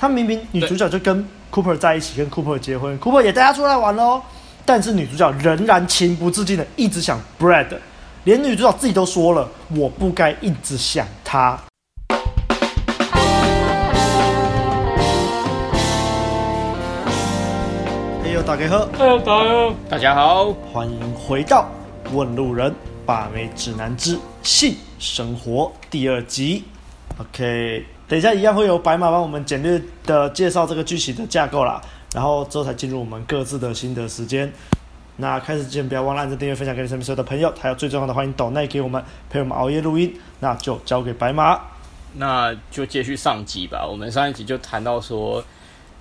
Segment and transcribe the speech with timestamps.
[0.00, 4.22] 他明明女主角就跟 Cooper 在一起，跟 Cooper 结婚，Cooper 也带她出来玩喽。
[4.64, 7.66] 但是女主角仍然情不自禁的一直想 Brad，
[8.22, 11.58] 连女主角自己都说了，我不该一直想他。
[18.22, 21.68] 哎呦，大家好，哎呦，大家好，大家好，欢迎回到
[22.14, 22.72] 《问路人
[23.04, 26.62] 把妹指南之性生活》第二集。
[27.18, 27.97] OK。
[28.08, 31.78] 等一下，一样会有白马帮我们简略的介绍这个剧情的架构啦，
[32.14, 34.50] 然后之后才进入我们各自的心得时间。
[35.18, 40.18] 那开始之前，不要忘了按赞、订阅、分享给你身边所有的朋友，还有最重要的，欢迎抖内给我们陪我们熬夜录音。
[40.40, 41.60] 那就交给白马，
[42.14, 43.86] 那就接续上集吧。
[43.86, 45.44] 我们上一集就谈到说，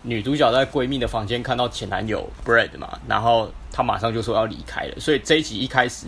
[0.04, 4.94] 女主角在闺蜜的房间看到前男友 Brad 嘛，然后她马上就说要离开了。
[4.98, 6.06] 所以这一集一开始，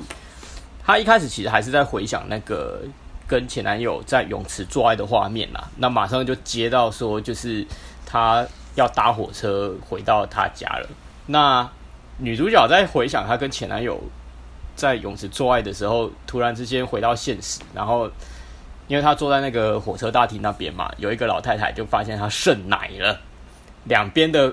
[0.85, 2.83] 她一开始其实还是在回想那个。
[3.29, 7.63] 跟前男友在泳池做爱的画面啦，那马上就接到说，就是
[8.07, 8.43] 她
[8.73, 10.89] 要搭火车回到她家了。
[11.27, 11.69] 那
[12.17, 14.02] 女主角在回想她跟前男友
[14.75, 18.09] 在泳池做爱的时候，突然之间回到现实，然后
[18.88, 23.22] 因为她坐在那个火车大厅那边嘛，有一个老太太就发现她剩奶了，
[23.83, 24.52] 两边的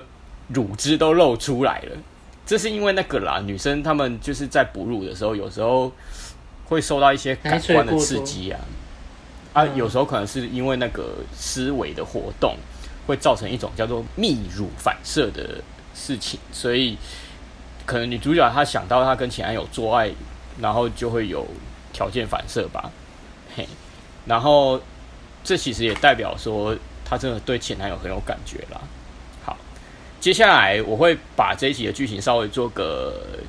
[0.49, 1.97] 乳汁都露出来了。
[2.45, 5.91] 这是因为那个啦，女生她们就是在哺乳的时候，有时候。
[6.69, 8.59] 会受到一些感官的刺激啊，
[9.53, 12.57] 啊，有时候可能是因为那个思维的活动，
[13.07, 15.61] 会造成一种叫做泌乳反射的
[15.95, 16.97] 事情，所以
[17.85, 20.11] 可能女主角她想到她跟前男友做爱，
[20.59, 21.47] 然后就会有
[21.93, 22.91] 条件反射吧，
[23.55, 23.65] 嘿，
[24.25, 24.81] 然后
[25.45, 28.81] 这其实也代表说她真的对前男友很有感觉啦。
[29.45, 29.57] 好，
[30.19, 33.39] 接下来我会把这一集的剧情稍微做个。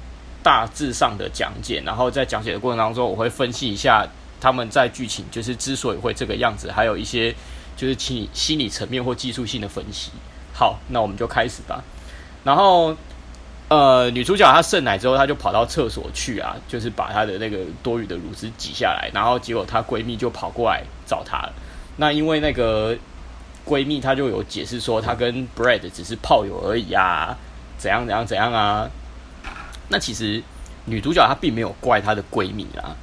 [0.48, 4.08] 大致上的讲解，然后在讲解的过程当中，我会分析一下
[4.40, 7.30] 他们在剧情就是之所以会这个样子，还有一些
[7.76, 10.10] 就是心心理层面或技术性的分析。
[10.54, 11.84] 好，那我们就开始吧。
[12.44, 12.96] 然后，
[13.68, 21.52] 呃，女主角她剩奶之后，她就跑到厕所去啊，就是把她的那个多余的乳汁挤下来，然后结果她闺蜜就跑过来找她了。
[21.98, 22.96] 那因为那个
[23.66, 27.36] 闺蜜她就有解释说，她跟 Brad 只是炮友而已啊，
[27.76, 28.88] 怎样怎样怎样啊。
[29.88, 30.42] 那其实
[30.84, 32.96] 女主角她并没有怪她的闺蜜啦，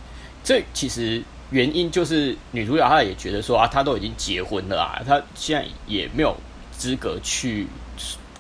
[0.43, 6.35] 这其实原因就是女主角她也觉得说啊，她都已经结婚了啊，她现在也没有
[6.71, 7.67] 资格去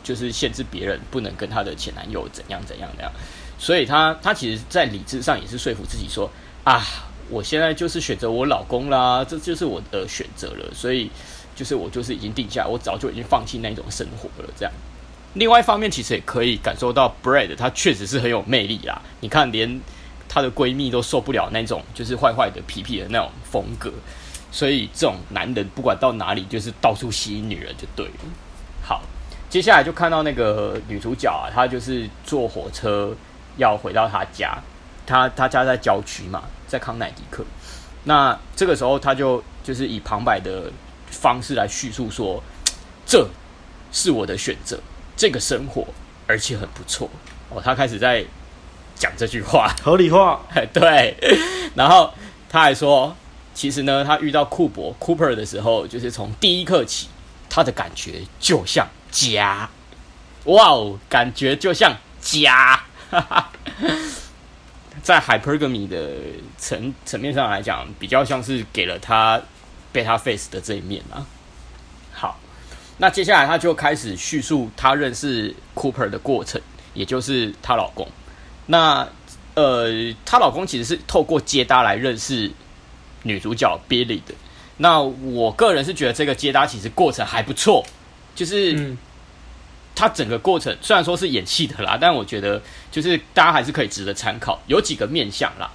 [0.03, 3.11] 就是限制别人不能跟她的前男友怎样怎样怎样，
[3.57, 6.29] 所以她她其实，在理智上也是说服自己说
[6.63, 6.83] 啊，
[7.29, 11.09] 我现在就是选择我老公啦，这就是我的选择了，所以
[11.55, 14.71] 就是我就是已经定下，我早就已经放弃那种生活了，这样。
[15.35, 19.01] 另外一方面，其实也可以感受到 Brad 他确实是很有魅力啦。
[19.19, 19.79] 你看，连
[20.29, 23.91] 她的闺蜜都受不了那种就是坏坏的、痞痞的那种风格，
[24.51, 28.13] 所以这种男人不管到哪里，就是到处吸引女人就对了。
[28.81, 29.01] 好，
[29.49, 33.13] 接下来就看到那个女主角啊，她就是坐火车
[33.57, 34.57] 要回到她家，
[35.05, 37.43] 她她家在郊区嘛，在康乃狄克。
[38.05, 40.71] 那这个时候，她就就是以旁白的
[41.09, 42.41] 方式来叙述说
[43.05, 43.27] ：“这
[43.91, 44.79] 是我的选择。”
[45.15, 45.85] 这个生活，
[46.27, 47.09] 而且很不错
[47.49, 47.61] 哦。
[47.63, 48.23] 他开始在
[48.95, 50.41] 讲这句话，合理化。
[50.73, 51.15] 对，
[51.75, 52.13] 然后
[52.49, 53.15] 他还说，
[53.53, 57.07] 其实呢，他遇到库珀 Cooper 的时候，就是从第一刻起，
[57.49, 59.69] 他的感觉就像家。
[60.45, 62.83] 哇哦，感觉就像家。
[63.09, 63.51] 哈哈，
[65.01, 66.11] 在 hypergamy 的
[66.57, 69.41] 层层面上来讲，比较像是给了他
[69.93, 71.25] beta face 的这一面啊。
[72.97, 76.61] 那接下来，她就开始叙述她认识 Cooper 的过程，
[76.93, 78.07] 也就是她老公。
[78.67, 79.07] 那
[79.53, 82.49] 呃，她老公其实是透过接搭来认识
[83.23, 84.33] 女主角 Billy 的。
[84.77, 87.85] 那我个人是觉得这个接搭其实过程还不错，
[88.33, 88.95] 就是
[89.93, 92.61] 他整个过程虽然说是演戏的啦，但我觉得
[92.91, 95.69] 就是大家还是可以值得参考，有几个面向啦。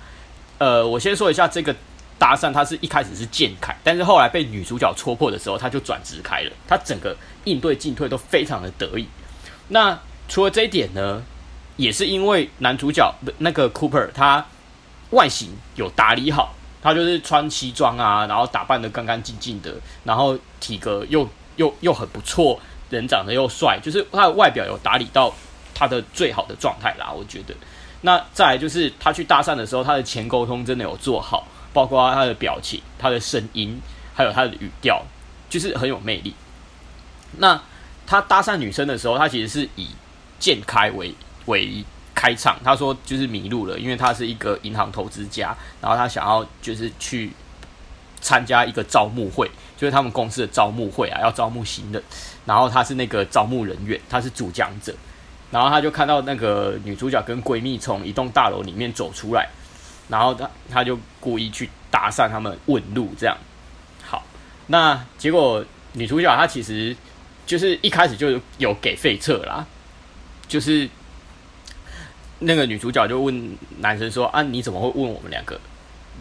[0.58, 1.76] 呃，我先说一下这个。
[2.20, 6.52] 搭讪，他是一开始是剑开，但是后来被女主角戳破的时候，他就转直开了。
[6.68, 9.08] 他整个应对进退都非常的得意。
[9.68, 9.98] 那
[10.28, 11.22] 除了这一点呢，
[11.76, 14.44] 也是因为男主角那个 Cooper 他
[15.12, 19.74] 外形有打理好，他就是穿西装啊，然后打扮得干干净净的，
[20.04, 22.60] 然后体格又又又很不错，
[22.90, 25.32] 人长得又帅，就是他的外表有打理到
[25.74, 27.10] 他的最好的状态啦。
[27.10, 27.54] 我觉得。
[28.02, 31.46] 那再来就是他去搭讪的时候，他的前沟通真的有做好。
[31.72, 33.80] 包括他的表情、他的声音，
[34.14, 35.02] 还有他的语调，
[35.48, 36.34] 就是很有魅力。
[37.38, 37.60] 那
[38.06, 39.88] 他搭讪女生的时候，他其实是以
[40.38, 41.14] 键开为
[41.46, 41.84] 为
[42.14, 42.58] 开场。
[42.64, 47.30] 他说就是迷路了，因为他是一个银行投资家，然后他想要就是去
[48.20, 52.02] 参加一个招募会，就是他们公司的招募会啊，要招募新人。
[52.44, 54.92] 然后他是那个招募人员，他是主讲者。
[55.52, 59.48] 然后他就看到那个女主角跟闺蜜从一栋大楼里面走出来，
[60.10, 63.36] 然后他他就故意去搭讪他们问路，这样。
[64.02, 64.22] 好，
[64.66, 66.94] 那结果女主角她其实
[67.46, 69.64] 就是一开始就有给废册啦，
[70.48, 70.88] 就是
[72.40, 75.58] 那个女主角就问男生说：“啊，你怎么会问我们两个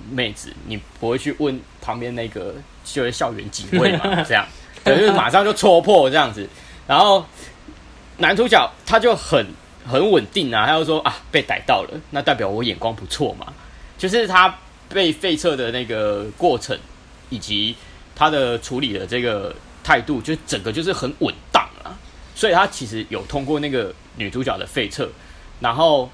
[0.09, 0.53] 妹子？
[0.65, 2.55] 你不会去问旁边那个
[2.85, 4.45] 就是校园警卫吗？” 这样，
[4.83, 6.47] 对，就是马上就戳破这样子，
[6.87, 7.25] 然后。
[8.21, 9.47] 男主角他就很
[9.87, 13.53] 很稳定啊，他就说啊，被逮到了，那代表我眼光不错嘛。
[13.99, 14.57] 就是他
[14.89, 16.75] 被废册的那个过程，
[17.29, 17.75] 以及
[18.15, 21.93] 他的处理的这个态度，就整个就是很稳当啊。
[22.33, 25.07] 所以他其实有通过那个女主角的废册，
[25.59, 26.09] 然后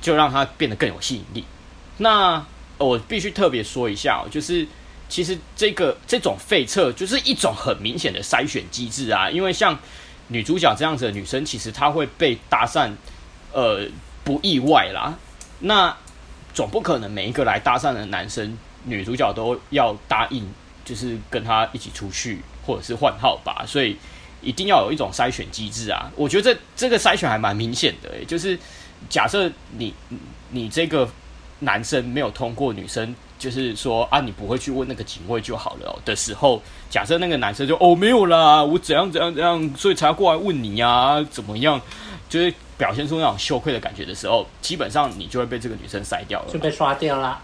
[0.00, 1.44] 就让他变得更有吸引力。
[1.96, 2.46] 那
[2.78, 4.64] 我必须特别说一下，就是
[5.08, 9.76] 其实这个这种废册就是一种很明显的筛选机制啊，因为像。
[10.28, 12.90] 女主角这样子的女生，其实她会被搭讪，
[13.52, 13.86] 呃，
[14.24, 15.14] 不意外啦。
[15.60, 15.96] 那
[16.56, 20.42] 总不可能每一个来搭讪的男生，女主角都要答应，
[20.86, 23.64] 就是跟他一起出去，或者是换号吧。
[23.66, 23.94] 所以
[24.40, 26.10] 一定要有一种筛选机制啊。
[26.16, 28.58] 我觉得这这个筛选还蛮明显的，欸，就是
[29.10, 29.92] 假设你
[30.50, 31.06] 你这个
[31.58, 33.14] 男生没有通过女生。
[33.38, 41.78] 就是说啊，你不会去问那个警卫就好了，的时候，假设那个男生就哦没有啦，我怎样怎样怎样，所以才要过来问你呀，怎么样？
[42.30, 47.40] 就是表现出那种羞愧的感觉的时候，基本上你就会被这个女生筛掉了，就被刷掉了。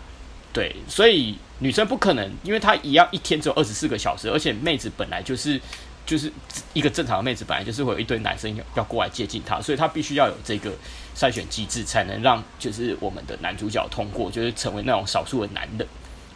[0.52, 5.60] 对，所以女生不可能，因为她一样一天只有二十四个小时，而且妹子本来就是
[6.04, 6.30] 就是
[6.72, 10.72] 一个正常的妹子，本来就是会有一堆男生要要过来接近她，所以她必须要有这个。
[11.14, 15.86] 筛选机制才能让就是我们的男主角通过，就是成为那种少数的男人。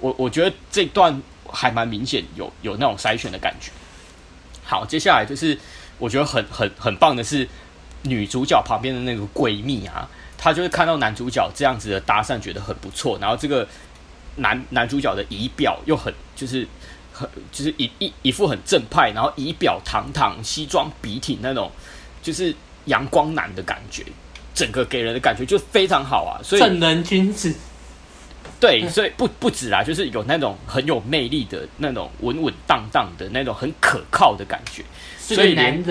[0.01, 3.73] 我我觉得这段还蛮明显，有有那种筛选的感觉。
[4.63, 5.59] 好，接下来就是
[5.97, 7.49] 我觉得很很很棒的是
[8.07, 10.09] 女主角旁边的那个闺蜜啊，
[10.39, 13.19] 她就是看到男主角这样子的搭讪，觉得很不错。
[13.21, 13.67] 然后这个
[14.37, 16.67] 男男主角的仪表又很就是
[17.13, 21.71] 很就是一一一副很正派，然后仪表堂堂、西装笔挺那种，
[22.23, 22.55] 就是
[22.87, 24.05] 阳光男的感觉。
[24.55, 27.55] 整个给人的感觉就非常好啊，所以正人君子，
[28.59, 34.83] 对，所以不不止啦，就是有那种很有魅力的那种稳稳当当的那种很可靠的感觉。
[35.19, 35.85] 所以连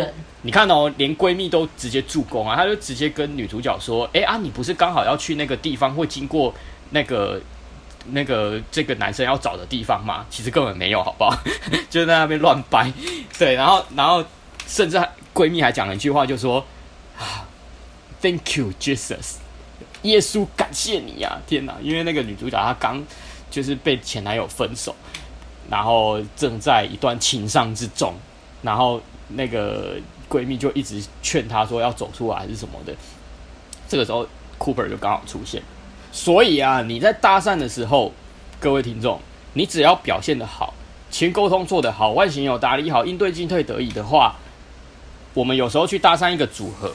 [0.45, 6.53] 你看哦，连闺蜜都直接助攻啊，她就直接跟女主角说：“哎啊，你不是刚好要去那个地方，会经过
[6.91, 7.41] 那个
[8.11, 10.23] 那个这个男生要找的地方吗？
[10.29, 11.35] 其实根本没有，好不好？
[11.89, 12.93] 就在那边乱掰。
[13.39, 14.23] 对，然后然后
[14.67, 15.01] 甚至
[15.33, 16.63] 闺蜜还讲了一句话，就说
[17.17, 17.43] 啊。”
[18.21, 19.35] Thank you, Jesus。
[20.03, 21.39] 耶稣，感谢你呀！
[21.47, 23.03] 天哪，因为那个女主角她刚
[23.51, 24.95] 就是被前男友分手，
[25.69, 28.13] 然后正在一段情伤之中，
[28.63, 29.97] 然后那个
[30.29, 32.93] 闺蜜就一直劝她说要走出来还是什么的。
[33.87, 34.27] 这个时候
[34.59, 35.61] ，Cooper 就刚好出现。
[36.11, 38.11] 所以啊，你在搭讪的时候，
[38.59, 39.19] 各位听众，
[39.53, 40.73] 你只要表现得好，
[41.11, 44.35] 前沟通做得好，外形有打理好，应对进退得宜的话，
[45.33, 46.91] 我们有时候去搭讪一个组合。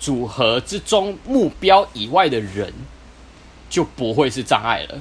[0.00, 2.72] 组合之中目标以外的人
[3.68, 5.00] 就不会是障碍了。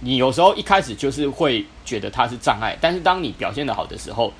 [0.00, 4.32] 你有时候一开始就是会觉得他是障碍，但是当你表现得好的时候，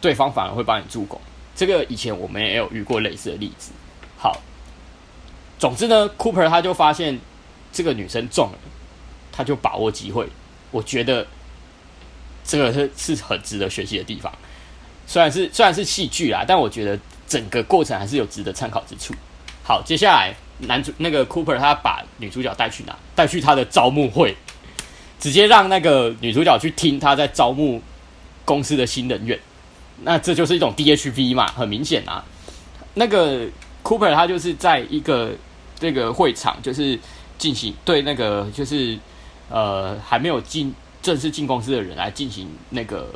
[0.00, 1.20] 对方反而会帮你助攻。
[1.56, 3.72] 这个以前我们也有遇过类似的例子。
[4.16, 4.40] 好，
[5.58, 7.18] 总之呢，Cooper 他就发现
[7.72, 8.58] 这个女生中了，
[9.32, 10.28] 他就把握机会。
[10.70, 11.26] 我觉得
[12.44, 14.32] 这个是是很值得学习的地方。
[15.06, 16.96] 虽然是虽然是戏剧啦，但我觉得。
[17.28, 19.12] 整个过程还是有值得参考之处。
[19.64, 22.96] 好，接下来男主那个 Cooper 他把女主角带去哪？
[23.16, 24.36] 带去他的招募会，
[25.18, 27.82] 直接让那个女主角去听他在招募
[28.44, 29.36] 公司的新人员。
[30.02, 32.24] 那这就是一种 DHV 嘛，很明显啊。
[32.94, 33.46] 那个
[33.82, 35.32] Cooper 他就是在一个
[35.78, 36.98] 这个会场，就是
[37.38, 38.98] 进行对那个就是
[39.48, 43.08] 呃还没有进正式进公司的人来进行那个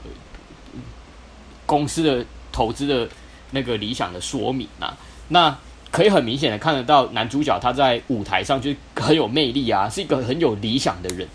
[1.66, 3.08] 公司的投资的。
[3.52, 4.96] 那个理想的说明啊，
[5.26, 5.58] 那
[5.90, 11.26] 可以很明显的看得到男主角他在舞台上就很有魅力啊，是一个很有理想的人，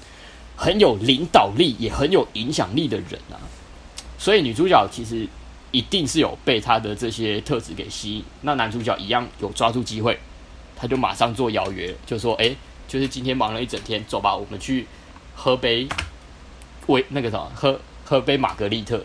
[0.55, 3.35] 很有领导力，也很有影响力的人啊。
[4.17, 5.27] 所以女主角其实
[5.71, 8.23] 一定是有被他的这些特质给吸引。
[8.41, 10.17] 那男主角一样有抓住机会，
[10.75, 12.55] 他就马上做邀约，就说：“哎，
[12.87, 14.87] 就是今天忙了一整天，走吧，我们去
[15.35, 15.87] 喝杯
[16.87, 19.03] 威那个什么，喝喝杯玛格丽特。”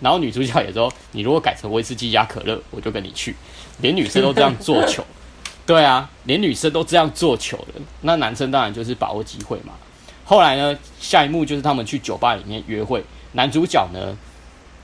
[0.00, 3.36] 然后女主角也说：“你如果改成威士忌加可乐，我就跟你去。”
[3.80, 5.04] 连女生都这样做球，
[5.66, 7.82] 对啊，连女生都这样做球了。
[8.00, 9.74] 那男生当然就是把握机会嘛。
[10.24, 14.16] 后来呢，下一幕就是他们去酒吧里面约会，男主角呢，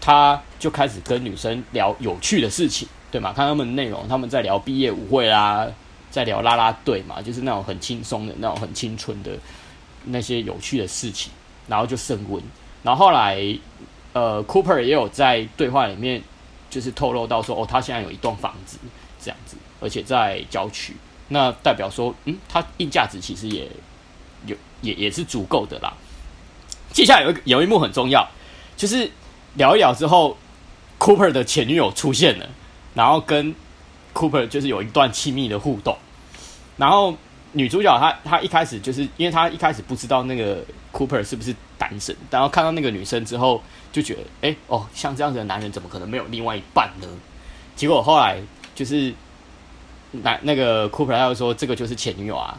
[0.01, 3.33] 他就开始跟女生聊有趣的事情，对吗？
[3.33, 5.67] 看他们的内容，他们在聊毕业舞会啦，
[6.11, 9.33] 在聊啦啦队嘛，就是那种很轻松的那种很青春的
[10.07, 11.31] 那些有趣的事情，
[11.67, 12.43] 然后就升温。
[12.83, 13.37] 然后后来，
[14.13, 16.23] 呃，Cooper 也有在对话里面
[16.71, 18.79] 就是透露到说，哦，他现在有一栋房子
[19.21, 20.97] 这样子，而且在郊区，
[21.29, 23.69] 那代表说，嗯，他硬价值其实也
[24.47, 25.93] 有也也是足够的啦。
[26.93, 28.27] 接下来有一有一幕很重要，
[28.79, 29.11] 就是
[29.57, 30.35] 聊一聊之后
[30.99, 32.49] ，Cooper 的前女友出现了，
[32.95, 33.55] 然后跟
[34.15, 35.95] Cooper 就是有一段亲密的互动，
[36.79, 37.15] 然后
[37.53, 47.09] 女主角她她一开始就是因为她一开始不知道那个 Cooper 是不是单身，然后看到那个女生之后就觉得，哎哦，像这样子的男人怎么可能没有另外一半呢？
[47.77, 48.41] 结果后来
[48.75, 49.13] 就是
[50.13, 52.57] 男那个 Cooper 他就说这个就是前女友啊。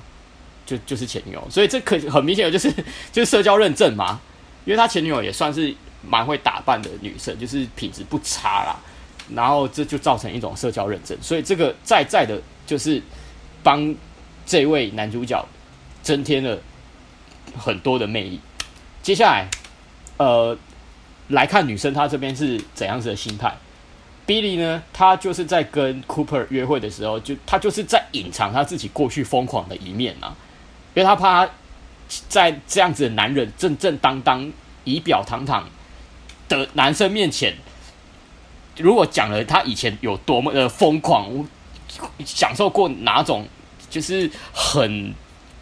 [0.65, 2.71] 就就是前女友，所以这可很明显的就是
[3.11, 4.21] 就是社交认证嘛，
[4.65, 8.75] 因为他前女友也算是蛮会打扮的女生，就是品质不差啦，
[9.33, 13.01] 然后这就造成一种社交认证，所以这个在在的就是
[13.61, 13.93] 帮
[14.45, 15.45] 这位男主角
[16.01, 16.57] 增添了
[17.57, 18.39] 很多的魅力。
[19.01, 19.47] 接下来，
[20.17, 20.57] 呃，
[21.29, 23.55] 来看女生她这边是怎样子的心态。
[24.27, 30.35] Billy 呢，他就是在跟 Cooper 约会的时候，就他就是在隐藏他自己过去疯狂的一面啊。
[30.93, 31.51] 因为他怕他
[32.27, 34.51] 在这样子的男人正正当当、
[34.83, 35.67] 仪表堂堂
[36.49, 37.55] 的男生面前，
[38.77, 41.47] 如果讲了他以前有多么的疯狂，
[42.25, 43.47] 享受过哪种
[43.89, 45.13] 就是很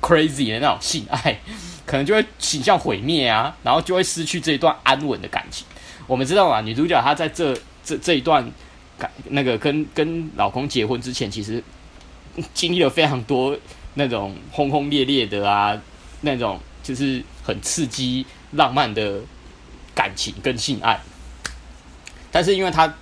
[0.01, 1.39] crazy 的那种性爱，
[1.85, 5.67] 可能就会倾向毁灭啊，然后就会失去这一段安稳的感情。
[6.07, 8.51] 我们知道啊，女主角她在这这这一段
[8.97, 11.63] 感那个跟跟老公结婚之前，其实
[12.53, 13.55] 经历了非常多。
[13.99, 15.75] 那种轰轰烈烈的啊，
[16.21, 19.19] 那种就是很刺激、浪漫的
[19.97, 20.99] 感情跟性爱，
[22.31, 22.93] 但是因为他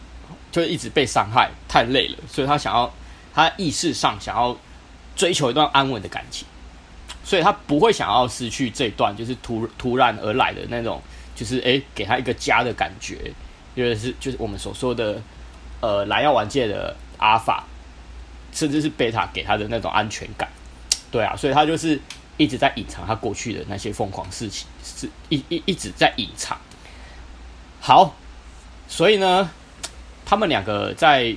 [0.49, 2.89] 就一直被伤害，太累了，所以他想要，
[3.33, 4.57] 他意识上想要
[5.13, 6.47] 追求一段安稳的感情，
[7.25, 11.01] 所以他不会想要失去这段就是突突然而来的那种，
[11.35, 13.33] 就是诶，给他一个家的感觉，
[13.75, 15.21] 因为是就是我们所说的
[15.81, 17.65] 呃蓝药丸界的阿法，
[18.53, 20.47] 甚至是贝塔给他的那种安全感。
[21.11, 21.99] 对啊，所以他就是
[22.37, 26.57] 一直在隐藏他过去的那些疯狂事情，是一一一直在隐藏。
[27.87, 28.15] 好，
[28.87, 29.47] 所以呢，
[30.25, 31.35] 他们两个在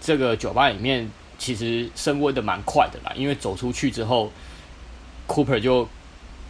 [0.00, 4.30] 这个酒吧里面其实升温的蛮快的啦，因为走出去之后
[5.26, 5.88] ，Cooper 就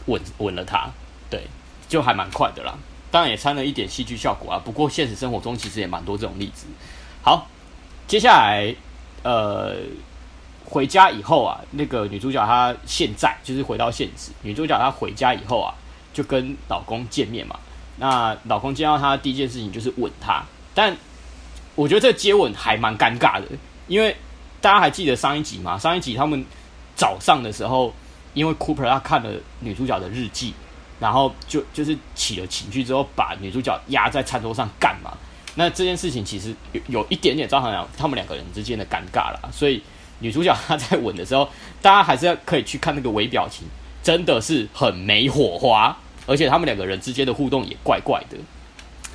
[0.05, 0.91] 吻吻了他，
[1.31, 1.47] 对，
[1.89, 2.75] 就还蛮快的啦。
[3.11, 6.67] 当然也掺了一点戏剧效果啊，不过现实生活中其实也蛮多这种例子。
[7.23, 7.49] 好，
[8.07, 8.77] 接下来
[9.23, 9.75] 呃。
[10.67, 14.31] 回家以后啊，那个女主角她现在就是回到现实。
[14.43, 15.75] 女主角她回家以后啊，
[16.13, 17.59] 就跟老公见面嘛。
[18.01, 20.43] 那老公见到她第一件事情就是吻她，
[20.75, 20.97] 但
[21.77, 23.47] 我觉得这个接吻还蛮尴尬的，
[23.87, 24.17] 因为
[24.61, 25.79] 大家还记得上一集吗？
[25.79, 26.45] 上一集他们
[26.97, 27.95] 早上的时候，
[28.35, 29.31] 因为 Cooper 他看了
[29.61, 30.53] 女主角的日记，
[30.99, 35.13] 然后就就是起了情绪之后，把女主角压在餐桌上干嘛。
[35.55, 39.83] 那这件事情其实有有一点点造成了他们两个人之间的尴尬啦，所以。
[40.23, 41.49] 女主角她在吻的时候，
[41.81, 43.67] 大家还是要可以去看那个微表情，
[44.03, 45.97] 真的是很没火花，
[46.31, 48.37] 而且他们两个人之间的互动也怪怪的。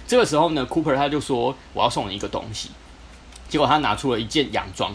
[0.05, 2.71] 这个时候呢，Cooper 他就说：“我要送你一个东西。”
[3.47, 4.93] 结果他拿出了一件洋装。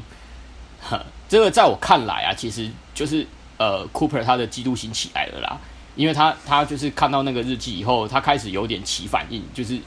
[0.83, 5.59] 呵，这个在我看来啊，其实就是呃，Cooper 他的嫉妒心起来了啦，
[5.97, 9.81] 因为他他就是看到那个日记以后，他开始有点起反应，就是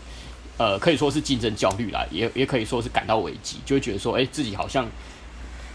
[0.57, 4.87] 呃，可以说是竞争焦虑啦，也也可以说是感到危机，就会觉得说，哎，自己好像。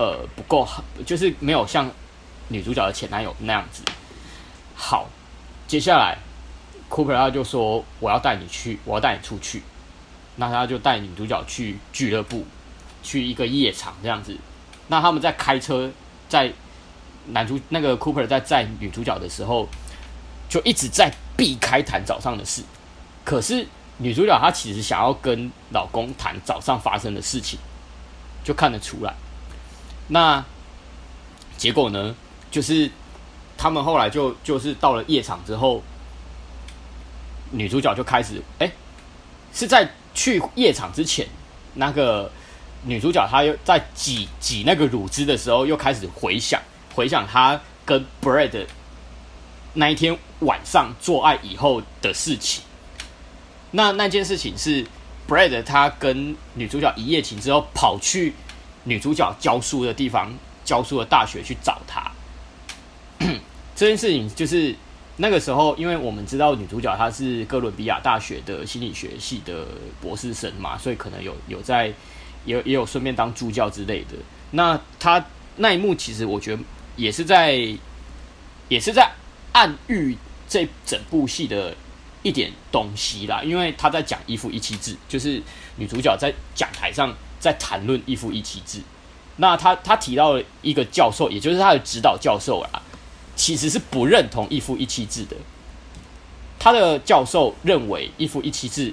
[0.00, 1.90] 呃，不够好，就是没有像
[2.46, 3.82] 女主角的前男友那样子
[4.76, 5.08] 好。
[5.66, 6.16] 接下来
[6.90, 9.62] ，Cooper 他就说：“我要带你去，我要带你出去。”
[10.36, 12.46] 那他就带女主角去俱乐部，
[13.02, 14.36] 去一个夜场这样子。
[14.88, 15.90] 那他们在开车，
[16.28, 16.52] 在
[17.26, 19.68] 男主那个 Cooper 在载女主角的时候，
[20.48, 22.62] 就一直在避开谈早上的事。
[23.24, 23.66] 可是
[23.98, 27.58] 女主角她其实想要跟老公谈早上发生的事情，
[28.44, 29.14] 就看得出来。
[30.08, 30.44] 那
[31.56, 32.14] 结果呢？
[32.50, 32.90] 就是
[33.58, 35.82] 他们后来就就是到了夜场之后，
[37.50, 38.70] 女主角就开始哎、
[39.52, 41.26] 是在去夜场之前，
[41.74, 42.30] 那个
[42.84, 46.60] 女主角她又在挤挤那个乳汁的时候，又开始回想
[46.94, 48.66] 回想她跟 Brad
[49.74, 52.62] 那一天晚上做爱以后的事情。
[53.70, 54.86] 那那件事情是
[55.28, 58.34] Brad 他跟女主角一夜情之后跑去。
[58.84, 60.32] 女主角教书的地方，
[60.64, 62.10] 教书的大学去找她。
[63.76, 64.74] 这件事情就是
[65.20, 69.66] 那个时候，因为我们知道女主角她是哥伦比亚大学的心理学系的
[70.00, 71.92] 博士生嘛，所以可能有有在，
[72.44, 74.16] 也也有顺便当助教之类的。
[74.52, 75.24] 那她
[75.56, 76.62] 那一幕其实我觉得
[76.94, 77.58] 也是在，
[78.68, 79.10] 也是在
[79.50, 80.16] 暗喻
[80.48, 81.76] 这整部戏的
[82.22, 83.42] 一点东西啦。
[83.42, 85.42] 因为她在讲一夫一妻制，就是
[85.78, 88.80] 女主角在讲台上在谈论一夫一妻制。
[89.38, 92.82] 那她她提到了一个教授，也就是她的指导教授啦。
[93.38, 95.36] 其实是不认同一夫一妻制的。
[96.58, 98.92] 他的教授认为一夫一妻制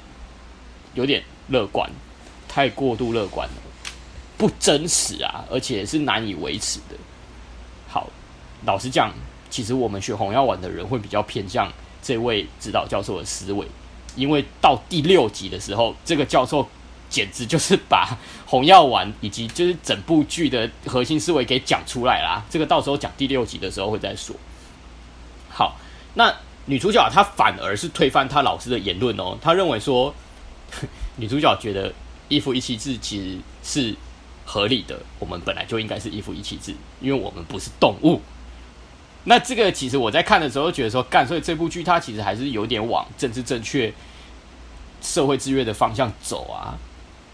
[0.93, 1.89] 有点乐观，
[2.47, 3.55] 太过度乐观了，
[4.37, 6.95] 不真实啊，而且是难以维持的。
[7.89, 8.07] 好，
[8.65, 9.11] 老实讲，
[9.49, 11.73] 其实我们学红药丸的人会比较偏向
[12.03, 13.67] 这位指导教授的思维，
[14.15, 16.65] 因为到第六集的时候，这个教授。
[17.09, 22.43] 简直就是把红药丸以及就是整部剧的核心思维给讲出来啦。
[22.49, 24.35] 这个到时候讲第六集的时候会再说。
[25.49, 25.77] 好，
[26.15, 26.33] 那
[26.65, 29.37] 女主角她反而是推翻她老师的言论哦。
[29.41, 30.13] 她认为说，
[31.15, 31.93] 女主角觉得
[32.27, 33.95] 一夫一妻制其实是
[34.45, 34.99] 合理的。
[35.19, 38.21] 我们本来就应该是一夫一妻制，因为我们不是动物。
[39.23, 43.91] 那这个其实我在看的时候觉得说，干，所以这部剧它其实还是有点往政治正确、
[45.01, 46.77] 社会制约的方向走啊。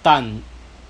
[0.01, 0.23] 但，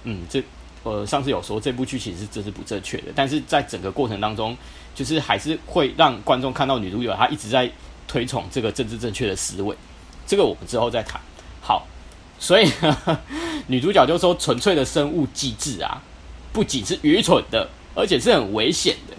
[0.03, 0.44] 嗯，这
[0.84, 4.58] 呃，上次有说这部剧其实这是不正确的，但是在整个过程当中，
[4.96, 7.72] 就是还是会让观众看到女主角她一直在
[8.08, 9.75] 推崇这个政治正确的思维，
[10.25, 11.22] 这个我们之后再谈。
[11.62, 11.86] 好，
[12.39, 13.20] 所以呵呵
[13.68, 16.01] 女主角就说纯粹的生物机制啊，
[16.51, 19.15] 不仅是愚蠢的，而且是很危险的。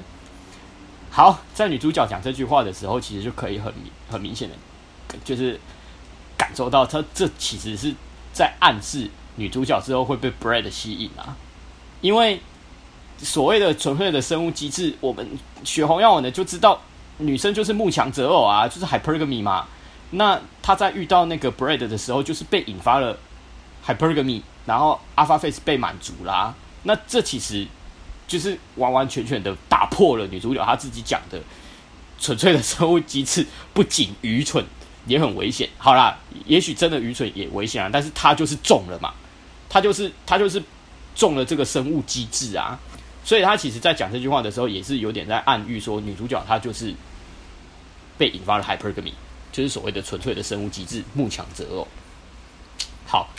[1.10, 4.56] 好，在女主角讲这句话的时候，其实就可以很明很明显的，
[5.24, 5.60] 就是
[6.36, 7.94] 感受到她这其实是
[8.32, 9.08] 在暗示。
[9.36, 11.36] 女主角之后会被 Brad 吸引啊，
[12.00, 12.40] 因为
[13.18, 15.26] 所谓的纯粹的生物机制，我们
[15.64, 16.80] 学红药丸的就知道，
[17.18, 19.66] 女生就是慕强择偶啊，就是 hypergamy 嘛。
[20.10, 23.16] 那她在遇到那个 Brad 的时候，就是被引发了
[23.86, 26.54] hypergamy，然后 alpha phase 被满足啦。
[26.82, 27.66] 那这其实
[28.26, 31.40] 就是完完全全的打破了女主角她自己讲的
[32.18, 34.64] 纯粹的生物机制，不仅愚蠢，
[35.06, 35.68] 也很危险。
[35.78, 39.14] 好啦，也许真的愚蠢也危险啊，但是她就是中了嘛。
[39.72, 40.62] 他就是他就是
[41.14, 42.78] 中了这个生物机制啊，
[43.24, 46.92] 所以他其实在讲这句话的时候，也是有点在暗喻说，女主角她就是
[48.18, 49.14] 被引发了 hypergamy，
[49.50, 51.88] 就是所谓的纯粹的生物机制，慕强择偶。
[53.06, 53.30] 好，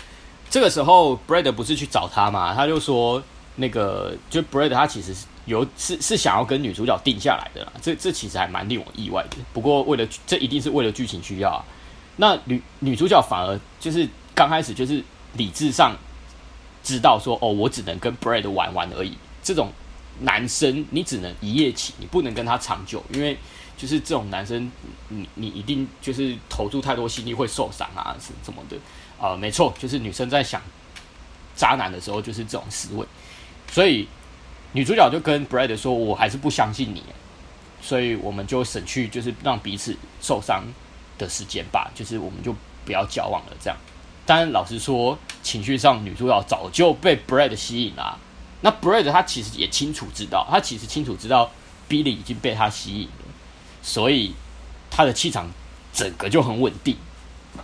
[0.49, 2.55] 这个时候 Brad 不是去找他嘛？
[2.55, 3.21] 他就说
[3.57, 9.37] 那个就 Brad 他其实是有是是想要跟女主角定下来的啦，这这其实还蛮令我意外的。
[9.53, 11.63] 不过为了这一定是为了剧情需要啊，
[12.15, 15.95] 那女女主角反而就是刚开始就是理智上。
[16.83, 19.17] 知道说哦，我只能跟 Brad 玩玩而已。
[19.41, 19.71] 这种
[20.19, 23.37] 男生你只能一夜情，你不能跟他长久，因为
[23.75, 24.71] 就是这种男生，
[25.07, 28.77] 你你一定就是投注太多心力会受伤啊，是什么的
[29.17, 29.37] 啊、呃？
[29.37, 30.61] 没错，就是女生在想
[31.55, 33.05] 渣男的时候就是这种思维。
[33.71, 34.07] 所以
[34.73, 37.01] 女主角就跟 Brad 说：“我还是不相信你，
[37.81, 40.63] 所以我们就省去就是让彼此受伤
[41.17, 43.77] 的时间吧，就是我们就不要交往了，这样。”
[44.25, 48.17] 但老实说，情绪上女主角早就被 Brad 吸引了。
[48.61, 51.51] 那 Brad 他其实也清楚知道，他其实清楚知道
[51.89, 53.25] Billy 已经被他吸引了，
[53.81, 54.33] 所以
[54.89, 55.51] 他的气场
[55.93, 56.95] 整个就很稳定，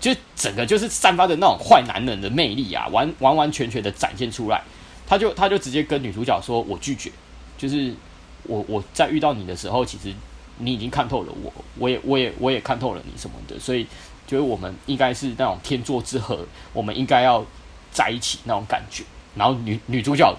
[0.02, 4.62] 就整个就是散发的那种坏男人的魅力啊，完完完全全的展现出来。
[5.08, 7.10] 他就他就直接跟女主角说：“我拒绝，
[7.58, 7.96] 就是
[8.44, 10.14] 我我在遇到你的时候，其实
[10.58, 13.88] 你已经看透了我，我也我也我也看透了你什么的，所以。”
[14.30, 17.44] 觉得我们应该是那种天作之合，我们应该要
[17.92, 19.04] 在一起那种感觉。
[19.34, 20.32] 然后女女主角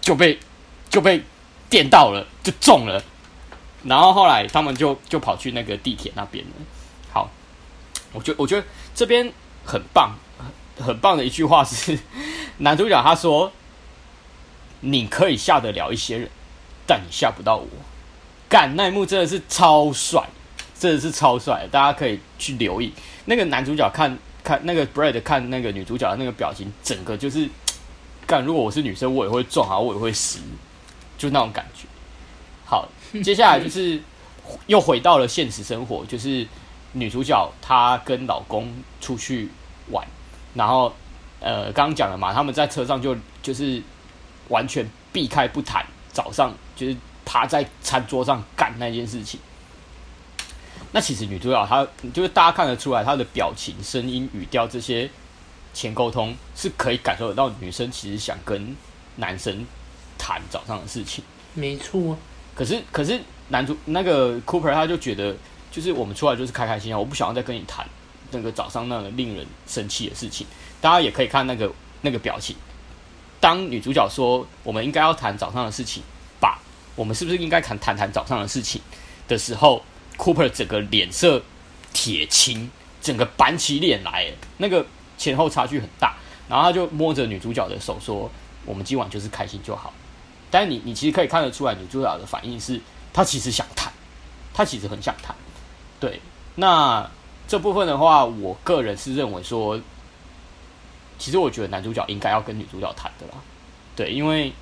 [0.00, 0.38] 就被
[0.88, 1.22] 就被
[1.68, 3.02] 电到了，就中了。
[3.84, 6.50] 然后后来他们就就跑去那个地铁那边了。
[7.12, 7.30] 好，
[8.12, 9.30] 我觉我觉得这边
[9.66, 10.14] 很棒，
[10.78, 11.98] 很棒的一句话是
[12.58, 13.52] 男主角他说
[14.80, 16.30] ：“你可以吓得了一些人，
[16.86, 17.68] 但你吓不到我。”
[18.48, 20.26] 干，那一幕真的是超帅。
[20.78, 22.92] 真的是超帅，大家可以去留意
[23.24, 27.48] 那个男主角看看那个 Brad 看那个女主角的那个表情，整个就是
[28.26, 28.44] 干。
[28.44, 30.38] 如果我是女生，我也会撞啊，我也会死，
[31.18, 31.86] 就那种感觉。
[32.64, 32.88] 好，
[33.24, 34.00] 接下来就是
[34.66, 36.46] 又回到了现实生活，就是
[36.92, 39.48] 女主角她跟老公出去
[39.90, 40.06] 玩，
[40.54, 40.94] 然后
[41.40, 43.82] 呃，刚刚讲了嘛，他们在车上就就是
[44.48, 49.40] 完全避开不谈，早上就是趴在餐桌上干那件事情。
[50.92, 55.08] 那其实女主角她就是大家看得出来，她的表情、声音、语调这些
[55.74, 58.76] 前沟通是可以感受得到，女生其实想跟
[59.16, 59.66] 男生
[60.16, 61.22] 谈早上的事情。
[61.54, 62.16] 没错。
[62.54, 65.36] 可是可是男主那个 Cooper 他就觉得
[65.70, 67.86] 就是我们出来就是开开心心，我不想要再跟你谈
[68.30, 70.46] 那个早上那个令人生气的事情。
[70.80, 71.70] 大家也可以看那个
[72.00, 72.56] 那个表情。
[73.40, 76.02] 当女主角说我们应该要谈早上的事情
[76.40, 76.60] 吧，
[76.96, 78.80] 我们是不是应该谈谈谈早上的事情
[79.28, 79.82] 的时候
[80.18, 81.40] ，Cooper 整个脸色
[81.94, 84.84] 铁青，整个板起脸来，那个
[85.16, 86.14] 前后差距很大。
[86.48, 88.30] 然后他就摸着女主角的手说
[88.66, 89.94] ：“我们今晚就是开心就好。”
[90.50, 92.78] 但你你其实可以看得出来，女主角的反应是
[93.14, 93.90] 她其实想谈，
[94.52, 95.34] 她其实很想谈。
[95.98, 96.20] 对，
[96.56, 97.08] 那
[97.46, 99.80] 这部分的话，我个人是认为说。
[101.20, 103.32] 其实我觉得男主角应该要跟女主角谈的啦，
[103.96, 104.52] 对，因为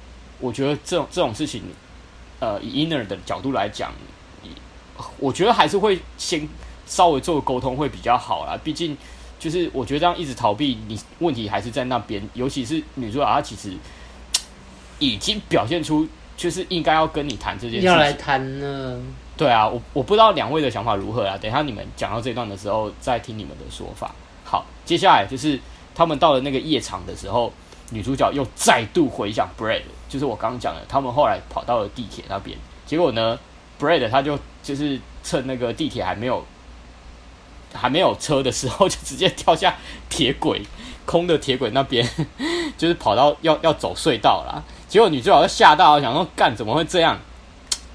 [0.41, 1.63] 我觉得这种这种事情，
[2.41, 3.93] 呃，以 Inner 的角度来讲，
[5.19, 6.49] 我觉得还是会先
[6.87, 8.59] 稍微做个沟通会比较好啦。
[8.63, 8.97] 毕竟
[9.39, 12.23] 就是我觉得这样一直逃避，你问题还是在那边。
[12.35, 13.73] 尤其是女主角，她其实
[14.99, 16.07] 已经表现出
[16.37, 19.01] 就是应该要跟你谈这件事情，要来谈呢。
[19.37, 21.37] 对啊，我我不知道两位的想法如何啊。
[21.39, 24.15] 等一下你们讲到这段的时候，再听你们的说法。
[24.45, 25.59] 好，接下来就是。
[25.99, 27.51] 他们到了那个夜场的时候，
[27.89, 29.81] 女主角又再度回想 Brad，
[30.11, 32.55] 就是我刚刚讲的，他们后来跑到了地铁那边，
[32.85, 33.39] 结果呢
[33.79, 36.45] ，Brad 他就就是趁那个地铁还没有
[37.73, 39.75] 还没有车的时候，就直接跳下
[40.09, 40.63] 铁轨，
[41.05, 42.09] 空的铁轨那边，
[42.79, 44.63] 就是跑到要要走隧道啦。
[44.89, 47.19] 结果女主角就吓到，想说干怎么会这样？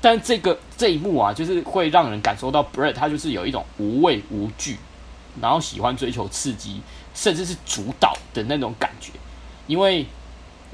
[0.01, 4.77] 但这个这一幕啊，就是会让人感受到 Bread 他就是有一种无畏无惧，
[5.41, 6.81] 然后喜欢追求刺激。
[7.13, 9.11] 甚至是主导的那种感觉，
[9.67, 10.05] 因为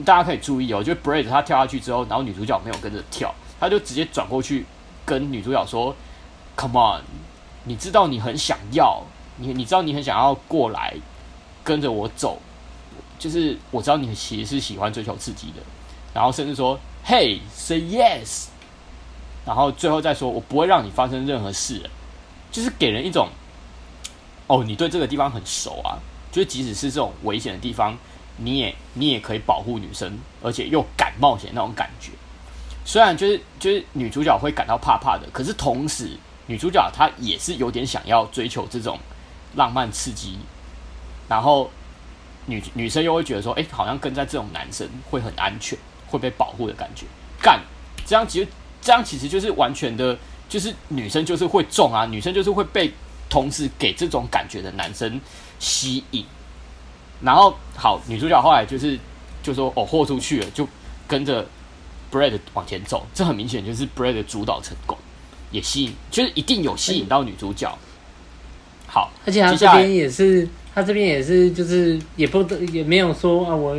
[0.05, 4.63] 大家可以注意哦，就 Bread 他跳下去之后，然后女主角没有跟着跳，他就直接转过去
[5.07, 5.95] 跟女主角说
[6.57, 7.01] ：“Come on，
[7.63, 9.01] 你知道你很想要，
[9.37, 10.93] 你你知道你很想要过来
[11.63, 12.37] 跟着我走，
[13.17, 15.61] 就是我知道你其实是喜欢追求刺激的。”
[16.13, 18.47] 然后甚至说：“Hey，say yes。”
[19.47, 21.89] 然后最后再说：“我不会让你发生任何事。”
[22.51, 23.29] 就是给人一种
[24.47, 25.97] 哦，你对这个地方很熟啊。
[26.31, 27.97] 就即使是这种危险的地方，
[28.35, 32.11] 你也你也可以保护女生，而且又敢冒险那种感觉。
[32.87, 36.09] 虽然就是就是女主角会感到怕怕的，可是同时
[36.45, 38.97] 女主角她也是有点想要追求这种
[39.55, 40.39] 浪漫刺激，
[41.27, 41.69] 然后
[42.45, 47.05] 女女生又会觉得说，哎，好像跟在这种男生会很安全，会被保护的感觉。
[47.41, 47.59] 干，
[48.05, 48.47] 这样其实
[48.81, 52.89] 这样其实就是完全的，就是女生就是会中啊，女生就是会被
[53.29, 55.19] 同时给这种感觉的男生。
[55.59, 56.23] 吸引，
[57.19, 58.95] 然后好，女主角后来就是
[59.41, 60.67] 就说哦，豁出去了，就
[61.07, 61.43] 跟着
[62.11, 64.97] Brad 往前走，这很明显就是 Brad 主导成功，
[65.51, 67.75] 也吸引，就是一定有吸引到女主角。
[68.87, 72.41] 好，而且他这边也是，他这边也是，就是也不
[72.71, 73.77] 也没有说啊，我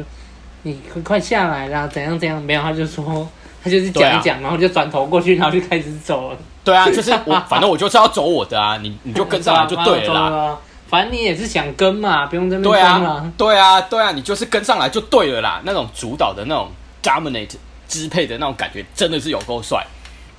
[0.63, 3.29] 你快下来啦，怎样怎样，没有，他就说
[3.65, 6.37] 他就是讲一讲，啊、然后就转头过去，然后就开始走了。
[6.63, 10.59] 对啊，就是 我，反正我就是要走我的啊，你你就跟上来就对了啦。
[10.87, 15.61] 反正你也是想跟嘛，不用这么对啊，对啊，对啊，你就是跟上来就对了啦。
[15.65, 16.71] 那种主导的那种
[17.03, 17.57] dominate
[17.89, 19.85] 支配的那种感觉，真的是有够帅。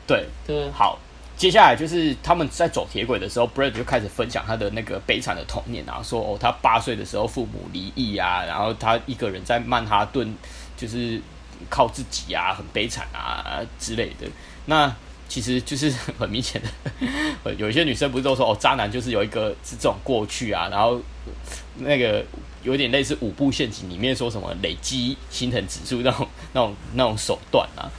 [0.08, 0.98] 对对，好，
[1.36, 10.34] 接下来就是他们在走铁轨的时候，Brad 就开始分享他的那个悲惨的童年啊，说哦，他八岁的时候父母离异啊，然后他一个人在曼哈顿
[10.78, 11.22] 就是
[11.70, 14.28] 靠自己啊，很悲惨啊之类的。
[14.66, 14.96] 那
[15.28, 16.60] 其实就是 很明显
[17.44, 21.00] 的，有一些女生不是都说哦，渣男就是有一个是这种过去啊，然后
[21.76, 22.26] 那个
[22.63, 27.89] 有点类似五步陷阱里面说什么累积心疼指数那种那种那种手段啊。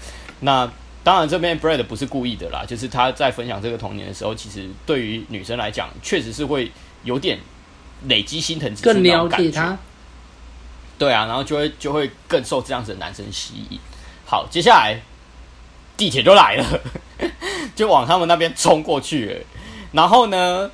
[0.40, 0.70] 那
[1.03, 6.70] 当然这边 Brad 不是故意的啦，就是他在分享这个童年的时候，其实对于女生来讲，确实是会
[7.05, 7.38] 有点
[8.07, 9.44] 累积心疼指数那种感觉。
[9.44, 9.79] 更了解他。
[10.99, 13.79] 对啊，然后就会就会更受这样子的男生吸引。
[14.25, 15.01] 好，接下来。
[15.96, 16.81] 地铁就来了，
[17.77, 19.40] 就往他们那边冲过去了。
[19.92, 20.70] 然后呢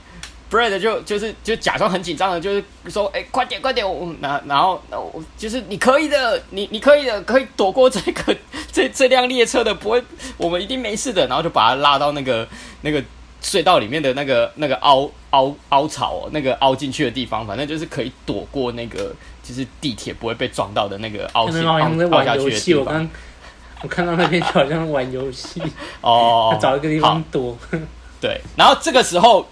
[0.50, 8.36] ，Brad 就就是就假装很紧张的，就是说：“哎、欸，快点快点！”我然然后我就是你可以的，你你可以的，可以躲过这个
[8.72, 10.02] 这这辆列车的，不会，
[10.36, 11.26] 我们一定没事的。
[11.26, 12.46] 然后就把他拉到那个
[12.82, 13.02] 那个
[13.42, 21.78] 隧道里面的那个那个凹凹凹槽哦，那个凹进去的地方，反正就是可以躲过那个就是地铁不会被撞到的那个凹陷凹
[22.10, 23.08] 凹下去的地方。
[23.82, 25.60] 我看到那边就好像玩游戏
[26.00, 27.56] 哦，他找一个地方躲。
[28.18, 29.46] 对，然后这个时候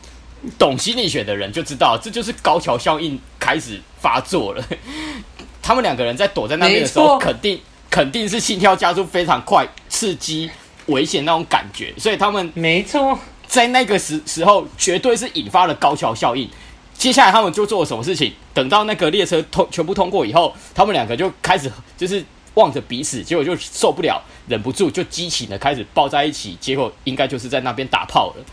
[0.58, 4.64] 懂心理学的人就知道，这就是高桥效应开始发作了。
[5.62, 10.50] 他们两个人在躲在那边的时候，肯定肯定是心跳加速非常快，刺激、
[10.86, 16.48] 危险那种感觉，所以他们没错，在那个时时候绝对是引发了高桥效应。
[16.96, 18.32] 接下来他们就做了什么事情？
[18.52, 22.24] 等到那个列车通全部通过以后，他们两个就开始就是。
[22.54, 28.44] 望着彼此，结果就受不了，忍不住就激情的开始抱在一起，结果应该就是在那边打炮了。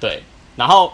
[0.00, 0.22] 对，
[0.56, 0.90] 然后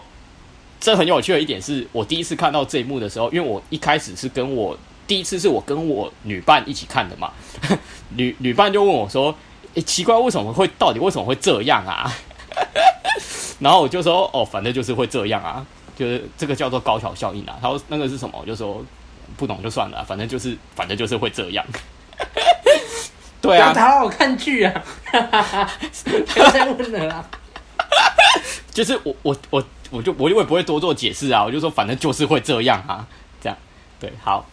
[0.79, 7.31] 这很有趣的一点是，我第一次看到这一幕的时候，因为我一开始是跟我第一次是我跟我女伴一起看的嘛，
[8.15, 9.35] 女女伴就问我说
[9.75, 12.11] ：“诶，奇怪，为什么会到底为什么会这样啊？”
[13.59, 15.65] 然后我就说：“哦，反正就是会这样啊，
[15.97, 18.85] 就是这个叫做高桥效应啊。”他说：“那个是什么？”我就说
[19.35, 21.65] ：“不懂就算了，反正就是反正就是会这样。”
[23.41, 24.83] 对啊，好好看剧啊！
[25.11, 27.25] 不要再问了啦。
[28.73, 33.07] 就是我我我我就我因为不会多做解释啊，我就说反正就是会这样啊，
[33.41, 33.57] 这样
[33.99, 34.45] 对好。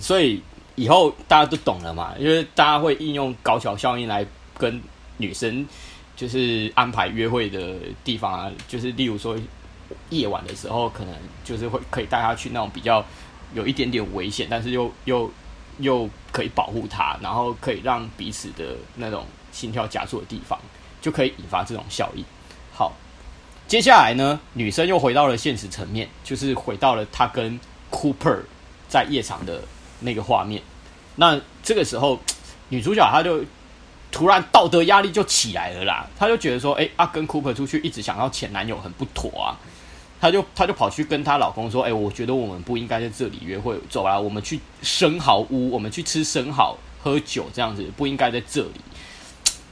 [0.00, 0.42] 所以
[0.76, 4.82] 以后大家都懂了嘛，因为大家会应用高桥效应来跟
[5.18, 5.66] 女生
[6.16, 9.36] 就是安排约会的地方啊，就是例如说
[10.08, 13.04] 夜晚的时候，可能就是会可以带她去那种比较
[13.52, 15.30] 有一点点危险，但是又又
[15.78, 20.58] 又可以保护她，然后可以让彼此的那种心跳加速的地方，
[21.02, 22.24] 就可以引发这种效应。
[23.74, 27.58] 接下来呢，女生又回到了现实层面，就是回到了她跟
[27.90, 28.38] Cooper
[28.86, 29.60] 在夜场的
[29.98, 30.62] 那个画面。
[31.16, 32.20] 那这个时候，
[32.68, 33.44] 女主角她就
[34.12, 39.58] 突然道德压力就起来了啦，她就觉得说，哎、欸，啊，跟 Cooper 出去一直想要前男友很不妥啊，
[40.20, 48.80] 她就她就跑去跟她老公说，哎、我觉得我们不应该在这里约会，走啊，我们去生蚝屋，我们去吃生蚝、喝酒这样子，不应该在这里，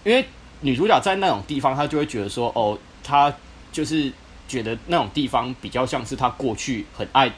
[0.02, 0.26] 因为
[0.60, 2.76] 女主角在那种地方，她就会觉得说，哦。
[3.04, 3.32] 她
[3.72, 4.12] 就是
[4.46, 7.32] 觉得那种地方比较像是她过去很爱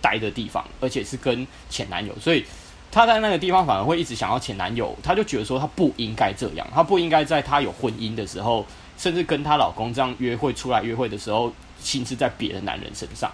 [0.00, 2.44] 待的地方，而且是跟前男友，所以
[2.90, 4.96] 她在那个地方反而会一直想要前男友。
[5.02, 8.64] 她就觉得说她不应该这样，她不应该在她有婚姻的时候，
[8.96, 13.30] 甚至跟她老公这样约会出来约会的时候，心思在别的男人身上。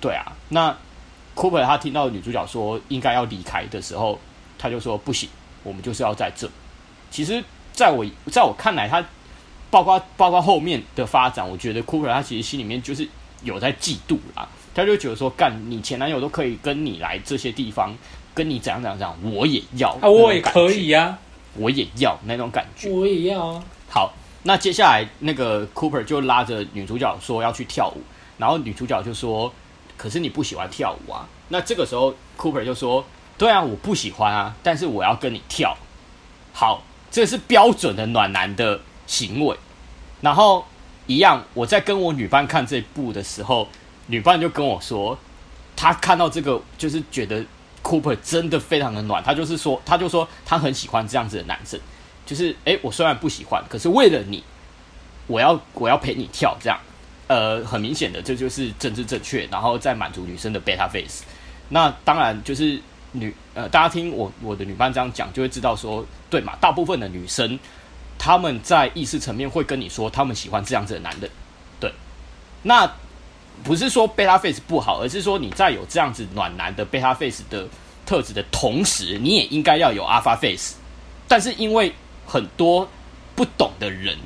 [0.00, 0.76] 对啊，那
[1.36, 4.18] Cooper 他听到女主角说应该要离开的时候，
[4.58, 5.28] 他就说不行，
[5.62, 6.50] 我们就是要在这。
[7.10, 9.04] 其实，在我在我看来，他。
[9.74, 13.08] 包括包括后面的发展，我觉得 Cooper 他其实心里面就是
[13.42, 17.92] 有在嫉妒啦，他就觉得说，干你前男友都可以跟你来这些地方，
[18.32, 21.18] 跟你怎样怎样怎样，我也要啊，我也可以啊，
[21.56, 23.64] 我也要那种感觉，我也要啊。
[23.90, 28.00] 好，那接下来那个 Cooper 就拉着女主角说要去跳舞，
[28.38, 29.52] 然后女主角就说，
[29.96, 31.28] 可是你不喜欢跳舞啊？
[31.48, 33.04] 那这个时候 Cooper 就说，
[33.36, 35.76] 对啊，我不喜欢啊，但是我要跟你跳。
[36.52, 39.56] 好，这是标准的暖男的行为。
[40.24, 40.64] 然后
[41.06, 43.68] 一样，我在跟我女伴看这部的时候，
[44.06, 45.16] 女伴就跟我说，
[45.76, 47.44] 她看到这个就是觉得
[47.82, 51.78] Cooper 真的非常的暖，她就是说，她就说她很喜欢这样子的男生，
[52.24, 54.42] 就是诶，我虽然不喜欢，可是为了你，
[55.26, 56.80] 我要我要陪你跳，这样，
[57.26, 61.22] 呃，很明显的这就是政治正确，然后再满足女生的 beta face。
[61.68, 62.80] 那当然就是
[63.12, 67.58] 女呃，大家听我我的女伴这样讲，就会知道说，对嘛，大部分的女生。
[68.18, 71.30] 他们在意识层面会跟你说，他们喜欢这样子的男人，
[71.78, 71.92] 对。
[72.62, 72.90] 那
[73.62, 77.68] 不是说贝塔 face 不好，而是说你在有这样子暖男的贝塔 face 的
[78.06, 80.76] 特质的同时，你也应该要有 alpha face。
[81.28, 81.92] 但是因为
[82.26, 82.88] 很多
[83.34, 84.16] 不懂的人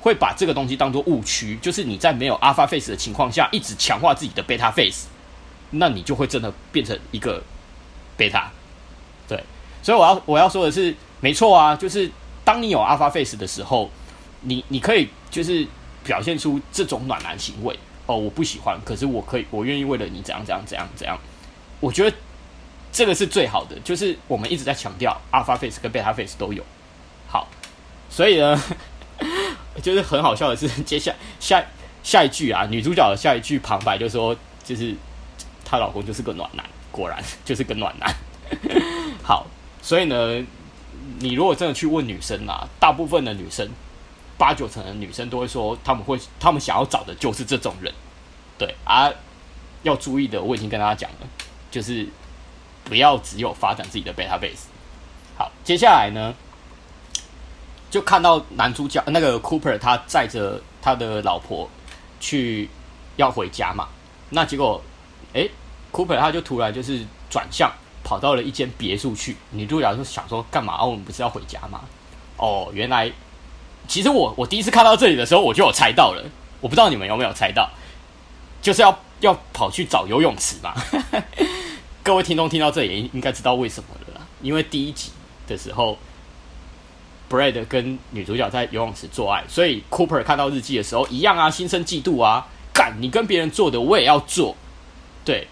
[0.00, 5.06] 会把这个东西当做误区，就是你在没有 alpha face 的情况下，一直强化自己的贝塔 face，
[5.70, 7.42] 那你就会真的变成一个
[8.16, 8.50] 贝塔。
[9.28, 9.44] 对，
[9.82, 12.10] 所以我要我要说的是，没错啊，就是。
[12.44, 13.90] 当你有 alpha face 的时候，
[14.40, 15.66] 你你可以就是
[16.02, 21.16] 表现出这种暖男行为哦，我不喜欢，可是我可以，我愿意为了你怎样怎样怎样怎样。
[21.78, 22.16] 我觉得
[22.90, 26.64] 这个是最好的，就是我们一直在强调 alpha face 跟 beta face 都有。
[27.28, 27.46] 好，
[28.10, 28.60] 所以呢，
[29.80, 31.64] 就是很好笑的是，接下下
[32.02, 34.94] 下一句啊，女主角的下一句旁白就说，就是
[35.64, 38.12] 她老公就是个暖男，果然就是个暖男。
[39.22, 39.46] 好，
[39.80, 40.44] 所以呢。
[41.18, 43.68] 你如果真的去问女生啊，大部分的女生，
[44.38, 47.92] 八九成的女生都会说，他们会，他们想要找的就是这种人，
[48.58, 49.10] 对啊，
[49.82, 51.26] 要注意的，我已经跟大家讲了，
[51.70, 52.06] 就是
[52.84, 54.66] 不要只有发展自己的 beta base。
[55.36, 56.34] 好，接下来呢，
[57.90, 61.68] 就看到男主角那个 Cooper，他载着他的老婆
[62.20, 62.68] 去
[63.16, 63.88] 要回家嘛，
[64.30, 64.82] 那结果，
[65.32, 65.50] 诶
[65.92, 67.72] ，Cooper 他就突然就是转向。
[68.04, 70.84] 跑到了一间别墅去，女主角就想说干嘛？
[70.84, 71.80] 我们不是要回家吗？
[72.36, 73.10] 哦，原来
[73.86, 76.24] 其实我我第一次看到这里的时候，我就有猜到了。
[76.60, 77.70] 我不知道你们有没有猜到，
[78.60, 80.74] 就是要要跑去找游泳池嘛。
[82.04, 85.10] 各位听众听到这里应该知道为什么了啦，因为第一集
[85.46, 85.96] 的时候
[87.30, 94.56] ，Brad 跟女主角在游泳池做爱，所以 Cooper 看到日记的时候一样啊，心生嫉妒啊，干你跟别人做的我也要做，
[95.24, 95.46] 对。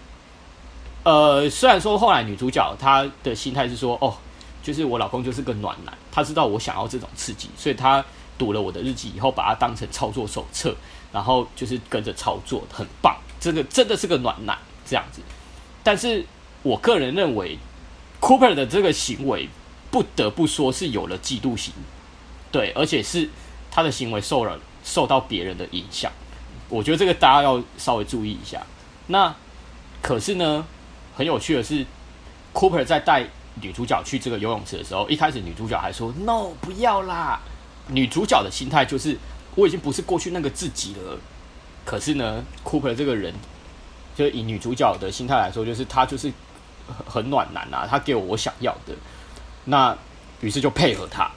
[1.03, 4.15] 呃，虽然说后来女主角她的心态是说，哦，
[4.61, 8.03] 就是我老公就是个暖男，他知道我想要这种刺激，所以他
[8.37, 10.75] 读了我的日记以后，把它当成操作手册，
[11.11, 13.17] 然后就是跟着操作，很棒。
[13.39, 15.21] 这个真的是个暖男这样子。
[15.83, 16.23] 但是
[16.61, 17.57] 我个人认为
[18.19, 19.49] ，Cooper 的这个行为，
[19.89, 21.73] 不得不说是有了嫉妒心，
[22.51, 23.27] 对，而且是
[23.71, 26.11] 他的行为受了受到别人的影响。
[26.69, 28.61] 我觉得这个大家要稍微注意一下。
[29.07, 29.35] 那
[30.03, 30.65] 可是呢，
[31.21, 31.85] 很有趣的是
[32.51, 33.23] ，Cooper 在带
[33.61, 37.39] 女主角去这个游泳池的时候，一开始女主角还说 “No，不要啦”。
[37.89, 39.15] 女主角的心态就是
[39.53, 41.19] 我已经不是过去那个自己了。
[41.85, 43.31] 可是呢，Cooper 这个人，
[44.15, 46.33] 就以女主角的心态来说，就是他就是
[47.05, 48.95] 很暖男啊，他给我我想要的。
[49.65, 49.95] 那
[50.39, 51.29] 于是就配合他，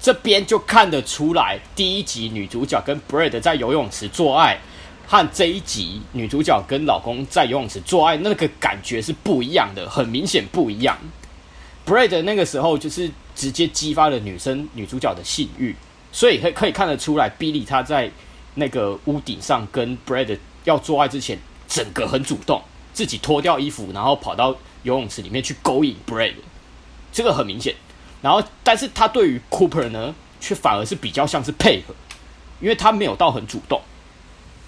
[0.00, 4.58] 这边就看得出来，第一集女主角跟 Brad 在游泳池做爱，
[5.06, 10.96] 和这一集女主角跟老公在游泳池做爱，那个感觉是不一样的，很明显不一样。
[11.84, 15.74] Brad 那个时候就是直接激发了女生女主角的性欲，
[16.12, 18.10] 所以可可以看得出来，Billy 他在
[18.54, 22.62] 那个屋顶上跟 Brad 要做爱之前，整个很主动，
[22.92, 26.34] 自己脱掉衣服，然后跑到游泳池里面去勾引 Brad，
[27.12, 27.74] 这个很明显。
[28.22, 31.92] 然后，但是他对于 Cooper 呢，却反而是比较像是配合，
[32.60, 33.80] 因为他没有到很主动。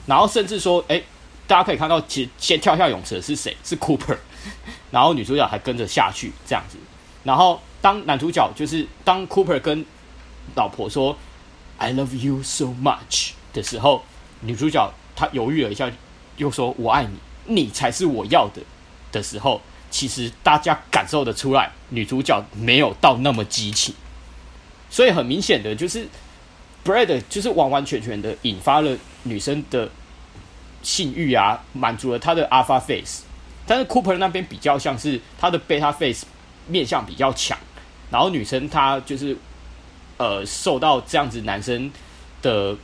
[0.07, 1.03] 然后甚至说，哎，
[1.47, 3.57] 大家可以看到，其实先跳下泳池的是谁？
[3.65, 4.17] 是 Cooper。
[4.91, 6.77] 然后女主角还跟着下去，这样子。
[7.23, 9.85] 然后，当男主角就是当 Cooper 跟
[10.55, 11.17] 老婆说
[11.79, 14.03] “I love you so much” 的时候，
[14.41, 15.91] 女主角她犹豫了一下，
[16.37, 18.61] 又说“我爱你，你才是我要的”
[19.11, 23.95] 的时候，其实大家感受得出来，女主角没有到那么激情。
[24.91, 26.07] 所以很明显的就是
[26.85, 29.91] ，Brad 就是完完全全的引发了女生的
[30.83, 33.25] 性欲啊，满足了她的 Alpha Face，
[33.67, 36.25] 但是 Cooper 那边比较像是他的 Beta Face。
[36.67, 37.59] 面相比较强，
[38.11, 39.37] 然后女生她就是，
[40.17, 41.93] 呃，受到这样子男生
[42.41, 42.75] 的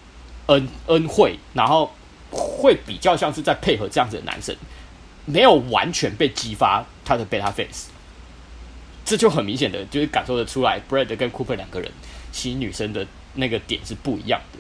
[0.49, 1.91] 恩恩惠，然后
[2.31, 4.55] 会比较像是在配合这样子的男生，
[5.25, 7.89] 没有完全被激发他的 beta face，
[9.03, 11.91] 这就很明显的就是感受得出来，Brad 跟 Cooper 两个人
[12.33, 14.59] 吸引女生的那个点是不一样的。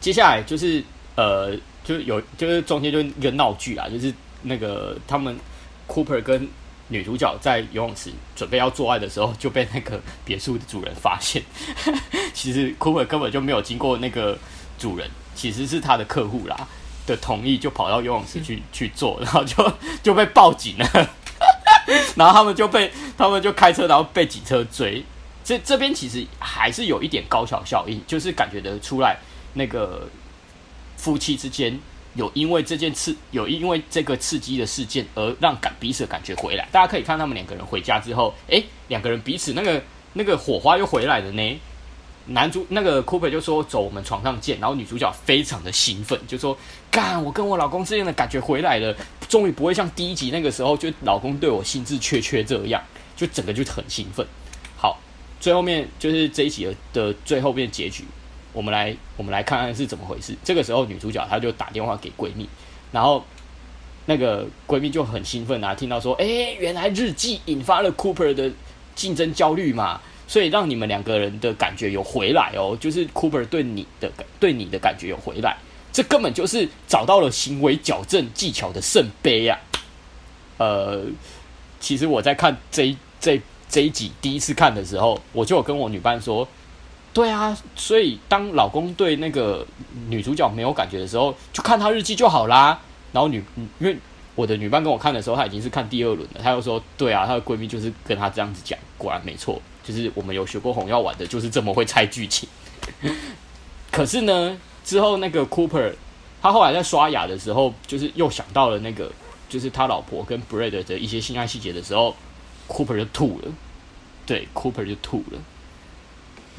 [0.00, 0.82] 好，接下来就是
[1.14, 5.38] 呃，就是有就是中间就一个闹剧啊，就是那个他们
[5.86, 6.48] Cooper 跟
[6.88, 11.42] 女主角在游泳池准备要做爱的时候，就被那个别墅的主人发现。
[12.34, 14.36] 其实 Cooper 根本就没有经过那个
[14.78, 16.66] 主人，其实是他的客户啦
[17.06, 20.88] 的同意，就跑到游泳池去去做，然后就 就被报警了。
[22.16, 25.04] 然后他们就被他们就开车，然后被警车追。
[25.42, 29.18] 这这边其实还是有一点高潮效应，就是感觉得出来
[29.54, 30.08] 那个
[30.96, 31.78] 夫妻之间。
[32.14, 36.68] 有因为这件刺，有因为这个刺激的事件而让感彼此的感觉回来。
[36.72, 39.80] 大家可以看他们两个人回家之后，诶，两个人彼此那个
[40.14, 41.60] 那个火花又回来了呢。
[42.26, 46.58] 男主那个 Cooper 就说：“走，我们床上见。”然后女主角非常的兴奋，就说
[46.90, 48.92] ：“干，我跟我老公之间的感觉回来了，
[49.28, 52.82] 终于不会像第一集那个时候，就老公对我兴致缺缺这样，
[53.16, 54.26] 就整个就很兴奋。”
[54.76, 54.98] 好，
[55.38, 58.04] 最后面就是这一集的的最后面结局。
[58.52, 60.34] 我们来，我们来看看是怎么回事。
[60.42, 62.48] 这个时候，女主角她就打电话给闺蜜，
[62.90, 63.24] 然后
[64.06, 66.26] 那个闺蜜就很兴奋啊，听到说，哎，
[66.58, 68.50] 原来日记引发了 Cooper 的
[68.96, 74.10] 竞争焦虑嘛，所以让你们两个人的感觉有回来哦，就是 Cooper 对你的
[74.40, 75.56] 对你的感觉有回来，
[75.92, 79.58] 这根本就是找到了行为矫正技巧的圣杯呀。
[80.58, 81.04] 呃，
[81.78, 86.48] 其实我在看这一这这一集第一次看的时候，我就有跟我女伴说。
[87.12, 89.66] 对啊，所以当老公对那个
[90.08, 92.80] 女主角没有感觉的时候，就看她日记就好啦。
[93.12, 93.42] 然后女，
[93.80, 93.96] 因为
[94.36, 96.40] 我的女伴跟我看的时候，她已经是看第二轮了。
[96.40, 102.48] 她又说：“对啊，她的闺蜜就是跟她这样子讲，果然没错，就是我们有学过红药丸的，就是这么会猜剧情。”
[103.90, 105.92] 可是呢，之后那个 Cooper，
[106.40, 109.10] 他后来在刷牙的时候，就是又想到了那个，
[109.48, 112.14] 就是他老婆跟 Brad 的一些性爱细节的时候
[112.68, 113.52] ，Cooper 就吐了。
[114.24, 115.38] 对，Cooper 就吐了。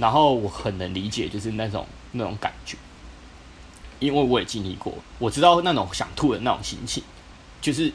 [0.02, 2.76] 然后我很能理解，就是那种那种感觉，
[4.00, 7.04] 因为我也经历过，我知道那种想吐的那种心情，
[7.62, 7.93] 就是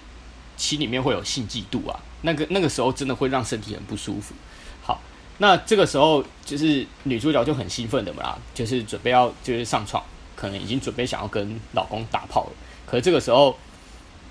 [0.56, 4.36] 心里面会有性嫉妒啊，那个那个时候真的会让身体很不舒服。
[4.84, 5.00] 好，
[5.38, 10.00] 那这个时候就是女主角就很兴奋的嘛，就是准备要就是上床，
[10.36, 12.52] 可能已经准备想要跟老公打炮了。
[12.86, 13.58] 可是这个时候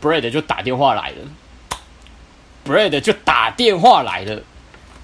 [0.01, 1.17] ，Brad 就打电话来了
[2.65, 4.41] ，Brad 就打电话来了，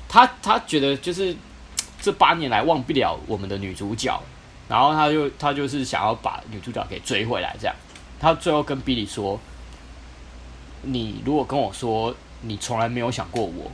[0.07, 1.35] 他他觉得就是。
[2.01, 4.21] 这八年来忘不了我们的女主角，
[4.67, 7.75] 然后他就他就是想要把女主角给追回来，这样。
[8.19, 9.39] 他最后跟 Billy 说
[10.81, 13.71] ：“你如果跟我说你从来没有想过我，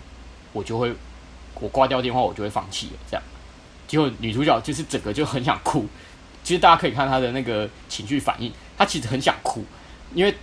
[0.53, 0.93] 我就会
[1.59, 3.23] 我挂掉电话，我就会放弃了。”这样。
[3.87, 5.85] 结果女主角就是整个就很想哭。
[6.43, 9.65] 其实大家可以看她的那个情绪反应，她其实很想哭，
[10.13, 10.33] 因为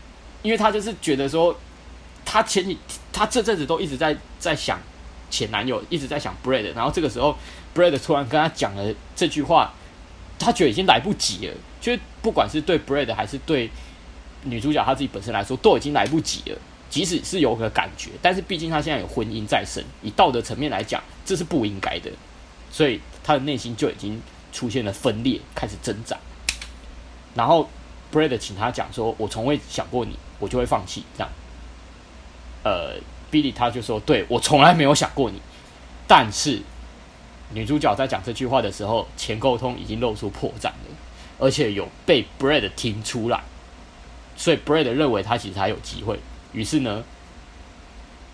[0.43, 1.55] 因为她就是觉得说，
[2.25, 2.77] 她前几
[3.11, 4.79] 她这阵子都一直在在想
[5.31, 7.35] 前男友，一直在想 Bread，然后这个时候
[7.75, 9.73] Brad 突然跟他讲了这句话，
[10.39, 11.55] 他觉得已经来不及了。
[11.81, 13.71] 就是不管是对 Bread 还是对
[14.45, 16.59] 女主角她自己本身来说，都已经来不及了。
[16.89, 22.11] 即使是有个感觉，但是毕竟她现在有婚姻在身，以道德层面来讲，这是不应该的。
[22.71, 24.21] 所以她的内心就已经
[24.53, 26.17] 出现了分裂，开始挣扎。
[27.35, 27.69] 然后
[28.13, 31.31] Bread 请她讲说：“我从未想过你，我就会放弃。”这样，
[32.63, 32.95] 呃
[33.33, 35.41] ，Billy 他就说：“对，我从来没有想过你。”
[36.07, 36.63] 但是
[37.55, 40.75] 女主角在讲这句话的时候，前沟通已经露出破绽了。
[41.37, 43.43] 而且有被 Brad 听出来，
[44.37, 46.17] 所以 Brad 认为他其实还有机会。
[46.53, 47.03] 于是呢，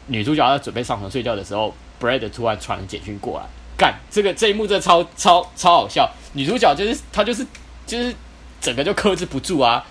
[0.06, 3.46] 女主角在准备上床睡觉的时候，Brad 突然传了简讯过来，
[3.78, 6.08] 干这个这一幕真的超超超好笑。
[6.34, 7.44] 女主角就是她就是
[7.86, 8.14] 就是
[8.60, 9.82] 整个就克制不住啊，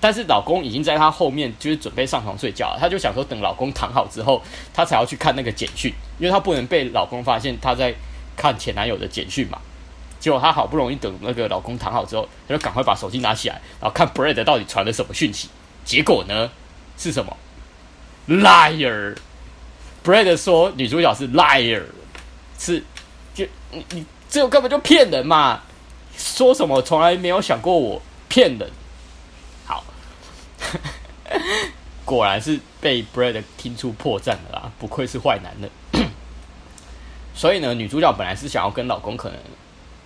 [0.00, 4.42] 但是老公已经在她后面就是准备上床睡觉了，她就想说等老公躺好之后，
[4.72, 7.94] 她才要去看那个简讯，因为她不能被老公发现她在
[8.38, 9.58] 看前男友的简讯嘛。
[10.20, 15.48] 结果她好不容易等那个老公躺好之后，她就赶快把手机拿起来，然后看 Brad 到底传了什么讯息。
[15.84, 16.50] 结果呢，
[16.96, 17.36] 是什么
[18.28, 21.82] ？Liar！Brad 说女主角是 liar，
[22.58, 22.84] 是
[23.34, 25.62] 就你你这个根本就骗人嘛！
[26.16, 28.68] 说什么从来没有想过我骗人。
[29.64, 29.84] 好，
[32.04, 35.70] 果然是被 Brad 听出破绽了啦，不愧是坏男人。
[37.38, 39.38] 所以呢，女主角本来是想要跟老公可能。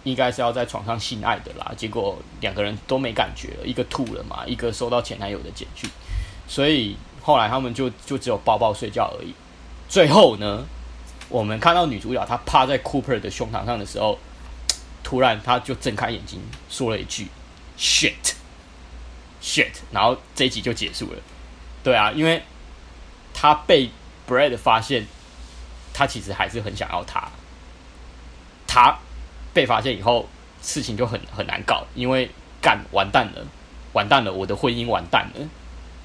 [0.05, 5.89] 应该是要在床上性爱的啦，结果两个人都没感觉了，一个吐了嘛，一个收到前男友的简讯，
[6.49, 9.33] 所以后来他们就就只有抱抱睡觉而已。
[9.89, 10.67] 最后呢，
[11.29, 14.19] 我们看到女主角她趴在 Cooper 的胸膛上的时候，
[15.05, 17.29] 突然她就睁开眼睛说了一句
[17.79, 18.35] “shit
[19.41, 21.19] shit”，然后这一集就结束了。
[21.85, 22.43] 对啊，因为
[23.33, 23.89] 她被
[24.29, 25.07] Brad 发现，
[26.03, 27.29] 她其实还是很想要他，
[28.67, 28.99] 他。
[29.55, 30.29] 被发现以后，
[30.63, 32.29] 事情就很很难搞，因为
[32.61, 33.47] 干完蛋了，
[33.93, 35.49] 完蛋了，我的婚姻完蛋了，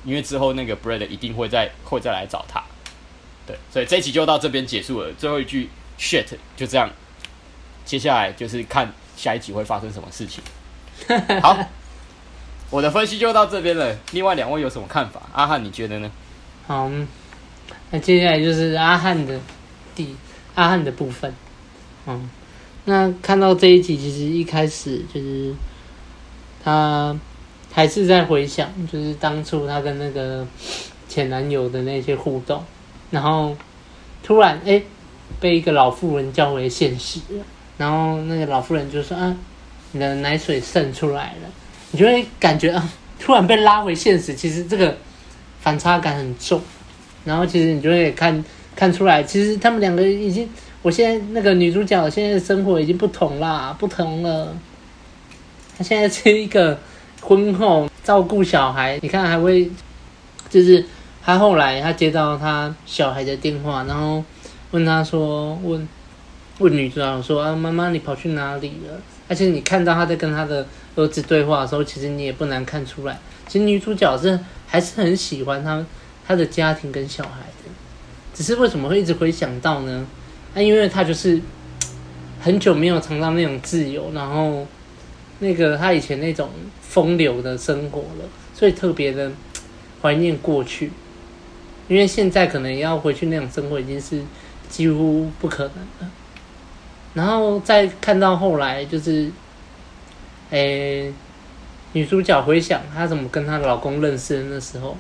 [0.04, 2.62] 因为之后那个 Brad 一定会再会再来找他，
[3.48, 6.26] 对，所以这一集就到这边结束了，最后一句 shit
[6.56, 6.90] 就这样，
[7.86, 10.44] 接下来就是看下一集会发生什么事情。
[11.42, 11.58] 好，
[12.70, 15.22] 我的分析就到这边了，另外两位有什么看法？
[15.34, 16.12] 阿汉你觉得呢？
[16.68, 16.92] 好，
[17.92, 19.40] 那接下来就是阿汉的
[19.98, 20.16] 第
[20.56, 21.34] 阿汉的部分，
[22.06, 22.30] 嗯。
[22.86, 25.54] 那看到这一集，其实一开始就是
[26.64, 27.14] 他
[27.74, 30.48] 还是在回想，就是当初他跟那个
[31.10, 32.64] 前男友的那些互动，
[33.12, 33.54] 然后
[34.24, 34.82] 突然哎、
[35.42, 37.20] 被一个老妇人叫回现实，
[37.78, 39.36] 然后那个老妇人就说啊，
[39.92, 41.50] 你的奶水渗出来了，
[41.92, 42.90] 你就会感觉啊，
[43.20, 44.96] 突然被拉回现实，其实这个
[45.60, 46.62] 反差感很重，
[47.26, 48.42] 然后其实你就会看
[48.78, 50.48] 看出来，其实他们两个已经。
[50.84, 54.56] 我现在那个女主角现在的生活已经不同啦，不同了。
[55.78, 56.80] 她现在是一个
[57.20, 59.70] 婚后照顾小孩，你看还会，
[60.50, 60.86] 就是
[61.22, 64.24] 她后来她接到她小孩的电话，然后
[64.72, 65.86] 问她说，问
[66.60, 69.02] 问女主角说啊，妈妈你跑去哪里了？
[69.28, 70.66] 而且你看到她在跟她的
[70.96, 75.86] 儿子对话的时候，其实你也不难看出来，其实女主角是还是很喜欢她
[76.26, 77.42] 她的家庭跟小孩，
[78.38, 80.06] 只是为什么会一直回想到呢？
[80.54, 81.42] 那、啊、因为他就是
[82.40, 84.68] 很久没有尝到那种自由，然后
[85.40, 86.48] 那个他以前那种
[86.80, 89.32] 风流的生活了，所以特别的
[90.04, 90.92] 怀念过去。
[91.88, 94.22] 因为现在可能要回去那种生活已经是
[94.70, 96.12] 几乎不可能了。
[97.16, 99.32] 然后再看到后来，就是，
[100.52, 101.12] 诶、
[101.94, 104.96] 女主角回想她怎么跟她老公认识的时候，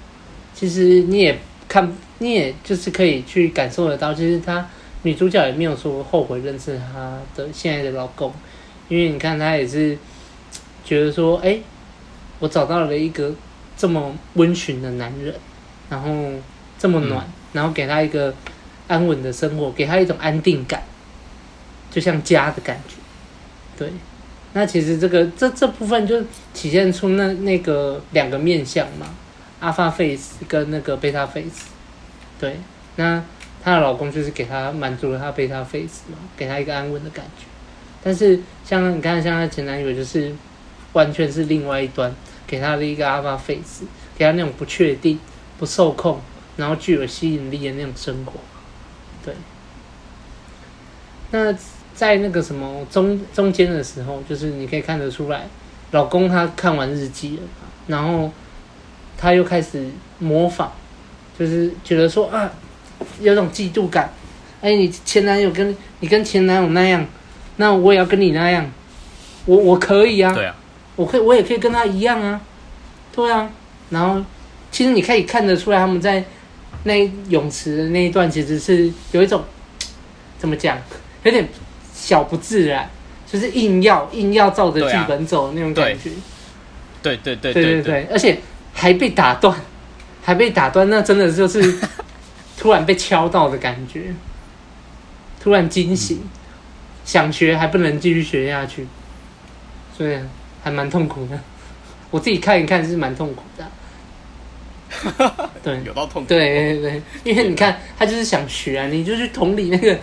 [0.55, 1.37] 其实你也
[1.67, 4.67] 看，你也就是可以去感受得到，其实她。
[5.03, 8.33] 女主角也没有说后悔认识她的现在的老公，
[8.89, 9.97] 因为你看她也是
[10.83, 11.59] 觉得说，哎，
[12.39, 13.33] 我找到了一个
[13.77, 15.33] 这么温驯的男人，
[15.87, 16.11] 然后
[16.79, 18.33] 这么暖，然后给她一个
[18.87, 20.83] 安稳的生活，给她一种安定感，
[21.91, 22.95] 就像家的感觉。
[23.77, 23.93] 对，
[24.53, 26.19] 那其实这个这这部分就
[26.53, 29.07] 体现出那那个两个面相嘛
[29.61, 31.67] ，Alpha Face 跟那个 Beta Face。
[32.39, 32.57] 对，
[32.95, 33.23] 那。
[33.63, 37.43] 她的老公就是给她满足了她贝塔 face 嘛，给她一个安稳的感觉。
[38.01, 40.33] 但是像你看，像她前男友就是
[40.93, 42.13] 完全是另外一端，
[42.45, 43.83] 给她的一个 alpha face，
[44.17, 45.19] 给她那种不确定、
[45.57, 46.21] 不受控，
[46.55, 48.33] 然后具有吸引力的那种生活。
[49.25, 49.33] 对。
[51.31, 51.51] 那
[51.93, 55.45] 在那个什么中中间的时候，就是你可以看得出来，
[55.91, 57.43] 老公他看完日记了，
[57.87, 58.31] 然后
[59.17, 59.85] 他又开始
[60.19, 60.69] 模仿，
[61.37, 62.51] 就是觉得说啊，
[63.19, 64.13] 有种嫉妒感。
[64.61, 67.05] 哎，你前男友跟你跟前男友那样，
[67.57, 68.69] 那我也要跟你那样，
[69.45, 70.55] 我我可以啊，对啊，
[70.95, 72.41] 我可以，我也可以跟他一样啊，
[73.15, 73.49] 对啊。
[73.89, 74.23] 然后
[74.71, 76.23] 其实你可以看得出来，他们在
[76.83, 79.43] 那泳池的那一段，其实是有一种
[80.37, 80.77] 怎么讲，
[81.23, 81.47] 有点
[81.93, 82.89] 小不自然，
[83.25, 86.09] 就是硬要硬要照着剧本走的那种感觉。
[87.03, 88.39] 对对对对对对，而且
[88.79, 89.59] 还被打断，
[90.23, 91.79] 还被打断，那真的就是
[92.55, 94.13] 突然被敲到的感觉。
[95.41, 96.29] 突然惊醒，嗯、
[97.03, 98.85] 想学还不能继续学下去，
[99.97, 100.15] 所以
[100.63, 101.39] 还蛮痛苦的。
[102.11, 103.65] 我自己看一看是蛮痛苦的。
[105.63, 106.27] 对，有到痛苦。
[106.29, 109.97] 对对对，因为你看，他就是想学啊，你就去同理那个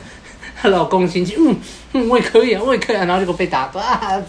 [0.61, 1.57] 她 老公心情，嗯
[1.93, 4.25] 嗯，我也可以啊，我也可以啊，然后结果被打断。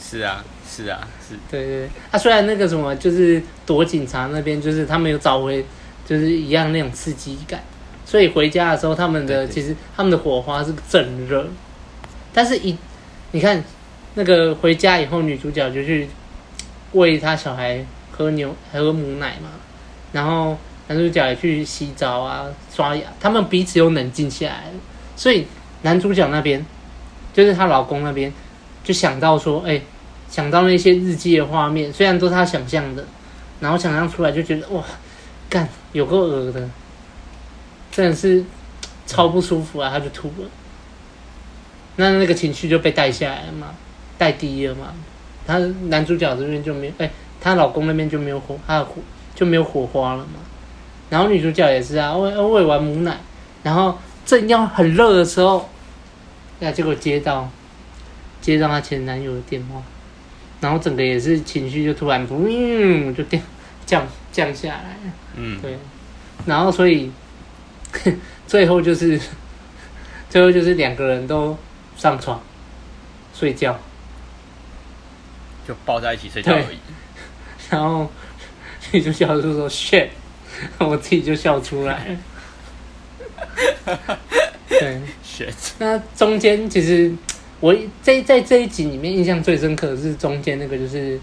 [0.00, 0.44] 是啊，
[0.76, 1.34] 是啊，是。
[1.50, 5.64] 对对对，他、啊、虽然那个什么，就是躲警察那边，就是他没有找回，
[6.04, 7.62] 就是一样那种刺激感。
[8.04, 11.48] 所以回家的时候，他们的其实他们的火花是正热，
[12.32, 12.76] 但是一
[13.32, 13.64] 你看
[14.14, 16.08] 那个回家以后，女主角就去
[16.92, 19.50] 喂她小孩喝牛喝母奶嘛，
[20.12, 20.56] 然后
[20.86, 24.74] 男主角也去洗澡啊刷牙，他们彼此又冷静下来了。
[25.16, 25.46] 所以
[25.82, 26.64] 男主角那边
[27.34, 28.32] 就是她老公那边
[28.84, 29.80] 就想到说，哎，
[30.28, 33.04] 想到那些日记的画面，虽然都是他想象的，
[33.60, 34.82] 然后想象出来就觉得哇，
[35.48, 36.68] 干有够恶的。
[37.92, 38.44] 真的是
[39.06, 39.88] 超不舒服啊！
[39.88, 40.48] 他就吐了，
[41.96, 43.68] 那那个情绪就被带下来了嘛，
[44.18, 44.92] 带低了嘛。
[45.46, 45.56] 他
[45.88, 47.10] 男主角这边就没有，哎、欸，
[47.40, 48.96] 他老公那边就没有火，他的火
[49.34, 50.40] 就没有火花了嘛。
[51.08, 53.16] 然后女主角也是啊，喂喂完母奶，
[53.62, 53.96] 然后
[54.26, 55.66] 正要很热的时候，
[56.58, 57.48] 那结果接到
[58.42, 59.80] 接到她前男友的电话，
[60.60, 63.40] 然后整个也是情绪就突然嗯就掉
[63.84, 64.96] 降降下来，
[65.36, 65.76] 嗯，对，
[66.46, 67.10] 然后所以。
[68.46, 69.18] 最后就是，
[70.28, 71.56] 最后就是两个人都
[71.96, 72.40] 上床
[73.34, 73.76] 睡觉，
[75.66, 76.78] 就抱在一起睡觉而已。
[77.70, 78.08] 然后
[78.92, 80.08] 女主角就说 “shit”，
[80.78, 82.16] 我自己就笑出来。
[84.68, 85.54] 对，shit。
[85.78, 87.12] 那中间其实
[87.60, 91.18] 我在在这一集里面印象最深刻的是中间那个，就是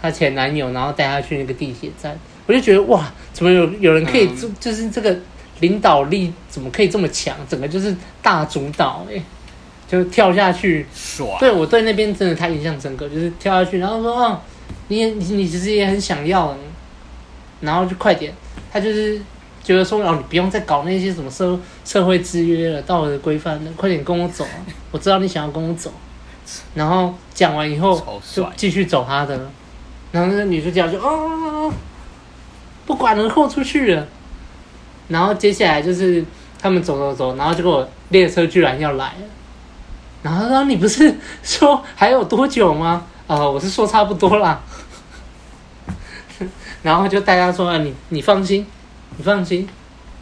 [0.00, 5.16] 她前男友，然后带她去那个地铁站，我就觉得哇，怎么有有人可以做，就是这个。
[5.60, 7.36] 领导力怎么可以这么强？
[7.48, 9.22] 整个就是大主导哎、欸，
[9.86, 10.84] 就跳下去。
[10.92, 11.38] 爽。
[11.38, 14.40] 对，我对那边真的太印象深刻，就是跳下去，然后说哦，
[14.88, 16.56] 你你你其实也很想要，
[17.60, 18.34] 然后就快点。
[18.72, 19.22] 他就是
[19.62, 24.46] 觉得说哦，你不用再搞那些什么社社会制约了、道德规范了，快点跟我走。
[24.90, 25.92] 我知道你想要跟我走。
[26.74, 29.38] 然后讲完以后就继续走他的，
[30.10, 31.72] 然后那个女主角就哦，
[32.84, 34.06] 不管了，豁出去了。
[35.08, 36.24] 然后接下来就是
[36.60, 39.24] 他们走走走，然后结果列车居然要来了。
[40.22, 44.60] 然后他说：“你不是说还有多久吗？”啊、呃，我是说差不多啦。
[46.82, 48.66] 然后就大家说：“啊，你你放心，
[49.16, 49.68] 你放心，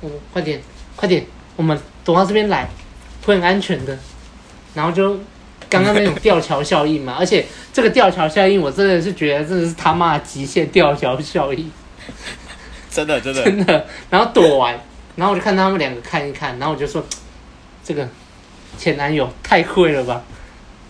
[0.00, 0.60] 我快点
[0.96, 1.24] 快点，
[1.56, 2.68] 我们躲到这边来，
[3.24, 3.98] 会很安全的。”
[4.74, 5.18] 然后就
[5.68, 11.70] 刚刚那种吊桥效应嘛，而且这个吊桥效应，我真的是觉得真的是他妈的极限吊桥效应。
[12.90, 14.78] 真的真的真的，然后躲完，
[15.16, 17.04] 然后我就看他们两个看一看，然后我就说，
[17.84, 18.08] 这个
[18.76, 20.22] 前男友太会了吧？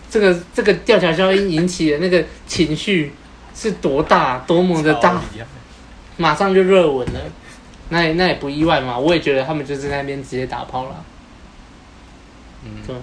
[0.09, 3.13] 这个这个吊桥效应引起的那个情绪
[3.55, 5.21] 是多大，多么的大，
[6.17, 7.19] 马上就热吻了。
[7.91, 11.03] 那也那也不意外嘛，我也觉得他们就是在那边直接打炮了。
[12.63, 12.95] 嗯，对，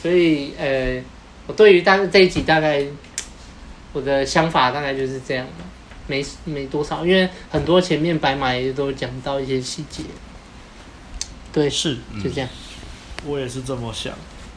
[0.00, 1.02] 所以呃，
[1.46, 2.84] 我对于大概这一集大概
[3.94, 5.64] 我的想法大概就是这样的。
[6.08, 10.02] 没没多少，因为很多前面白马也都讲到一些细节。
[11.52, 12.50] 对，是就这样。
[13.24, 14.12] 我也是这么想。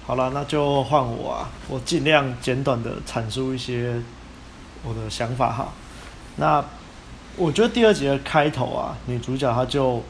[0.06, 3.93] 好了，那就换我啊，我尽量简短的阐述一些
[4.84, 5.72] 我的想法哈。
[6.38, 6.66] 那
[7.38, 10.01] 我觉得第二集的开头啊，女主角她就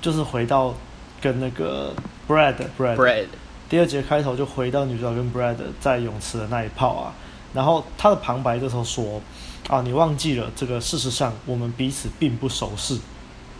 [0.00, 0.74] 就是回到
[1.20, 1.94] 跟那个
[2.28, 3.26] Brad Brad Brad，
[3.68, 7.14] 第二集的开头就回到女主角跟 Brad 在泳池的那一泡啊，
[7.54, 9.20] 然后她的旁白这时候说。
[9.68, 10.80] 啊，你忘记了这个？
[10.80, 12.98] 事实上，我们彼此并不熟识，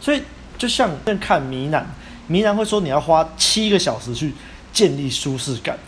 [0.00, 0.20] 所以
[0.58, 1.86] 就像在看迷男，
[2.26, 4.34] 迷男会说你要花七个小时去
[4.72, 5.78] 建立舒适感，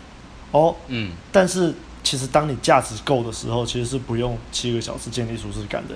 [0.51, 5.93] 哦，嗯，但是其实当你价值够的时候，其实是不用七个小时建立舒适感的。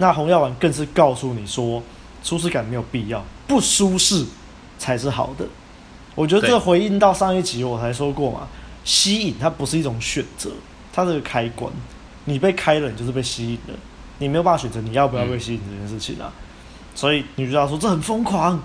[0.00, 1.82] 那红药丸更是告诉你说，
[2.24, 4.24] 舒适感没有必要，不舒适
[4.78, 5.44] 才是好的。
[6.14, 8.48] 我觉得这回应到上一集我才说过嘛，
[8.82, 10.50] 吸引它不是一种选择，
[10.90, 11.70] 它是个开关。
[12.24, 13.78] 你被开了，你就是被吸引了，
[14.18, 16.32] 你没有办法选择你要不要被吸引这件事情啊。
[16.94, 18.58] 所以女主角说这很疯狂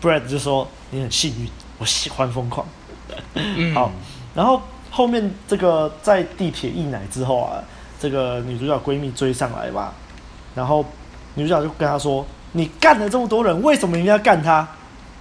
[0.00, 1.48] ，Brad 就说你很幸运，
[1.78, 2.64] 我喜欢疯狂。
[3.74, 3.90] 好，
[4.36, 7.62] 然后后面这个在地铁一奶之后啊，
[7.98, 9.92] 这个女主角闺蜜追上来吧，
[10.54, 10.84] 然后
[11.34, 14.66] 女主角就跟他说：“你干了这么多人，为什么一定要干他？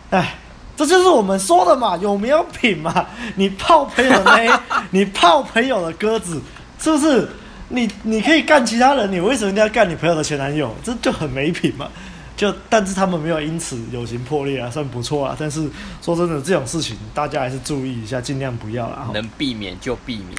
[0.09, 0.35] 哎，
[0.75, 3.05] 这就是我们说的嘛，有没有品嘛？
[3.35, 4.49] 你泡朋友的妹，
[4.91, 6.41] 你泡朋友的鸽子，
[6.79, 7.27] 是不是？
[7.69, 10.73] 你你可以干其他人，你为什么一定要干你朋友的前男友？
[10.83, 11.87] 这就很没品嘛。”
[12.35, 15.35] 就，但是他们没有因此友情破裂啊，算不错啊。
[15.39, 15.69] 但是
[16.01, 19.07] 说真的，这种事情大家还是注意一下，尽量不要啦。
[19.13, 20.29] 能避免就避免，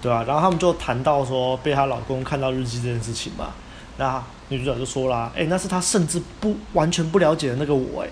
[0.00, 3.46] 对啊，然后他们就谈到说被她老公看到日记这件事情嘛。
[4.02, 8.08] 那女主角就说啦：“哎、欸，那是她甚至不完全不了解的那个我。”哎，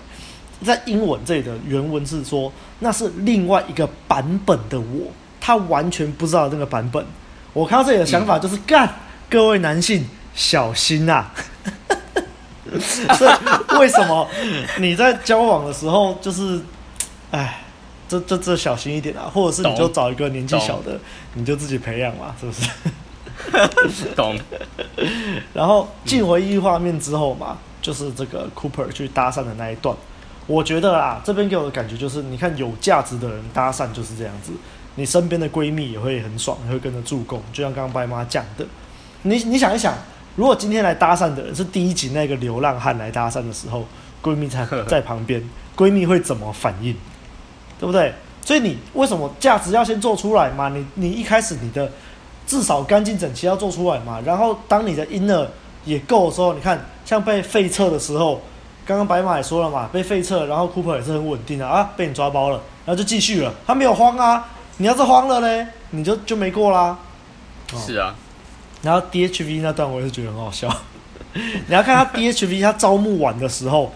[0.63, 5.11] 在英文这里的原文是说那是另外一个版本的我，
[5.41, 7.05] 她完全不知道那个版本。
[7.51, 8.93] 我看到这里的想法就是干、嗯，
[9.29, 11.29] 各位男性小心、啊。
[13.17, 14.25] 所以为什么
[14.79, 16.61] 你在交往的时候就是，
[17.31, 17.63] 哎，
[18.07, 20.97] 这这这小心一点啊，或者是你就找一个年纪小的，
[21.33, 22.69] 你就自己培养嘛，是不是？
[24.15, 24.37] 懂。
[25.53, 29.95] 然后进回忆画面之后嘛，就是这个 Cooper 去搭讪的那一段，
[30.47, 34.51] 我觉得啊，这边给我的感觉就是，你看有价值的人搭讪就是这样子，
[34.95, 38.65] 你身边的闺蜜也会很爽，也会跟着助攻，就像刚刚白妈讲的，
[39.23, 39.93] 你你想一想。
[40.37, 43.85] 如果今天来搭讪的人是第一集那个流浪汉来搭讪的时候，
[44.23, 45.43] 闺蜜在在旁边，
[45.75, 46.95] 闺蜜会怎么反应？
[47.77, 48.13] 对不对？
[48.41, 50.69] 所以你为什么价值要先做出来嘛？
[50.69, 51.91] 你你一开始你的
[52.51, 54.19] 至少干净整齐要做出来嘛。
[54.25, 55.47] 然后当你的 inner
[55.85, 58.41] 也够的时候，你看像被废撤的时候，
[58.85, 64.49] 刚刚白马也说了嘛，被废撤，然后 Cooper 也是很稳定的啊，被你抓包了，然后就继续了，他没有慌啊。
[64.75, 66.97] 你要是慌了嘞，你就就没过啦。
[67.77, 68.13] 是啊。
[68.81, 70.67] 然后 DHV 那段我也是觉得很好笑，
[71.33, 73.93] 你要看他 DHV 他招募完的时候，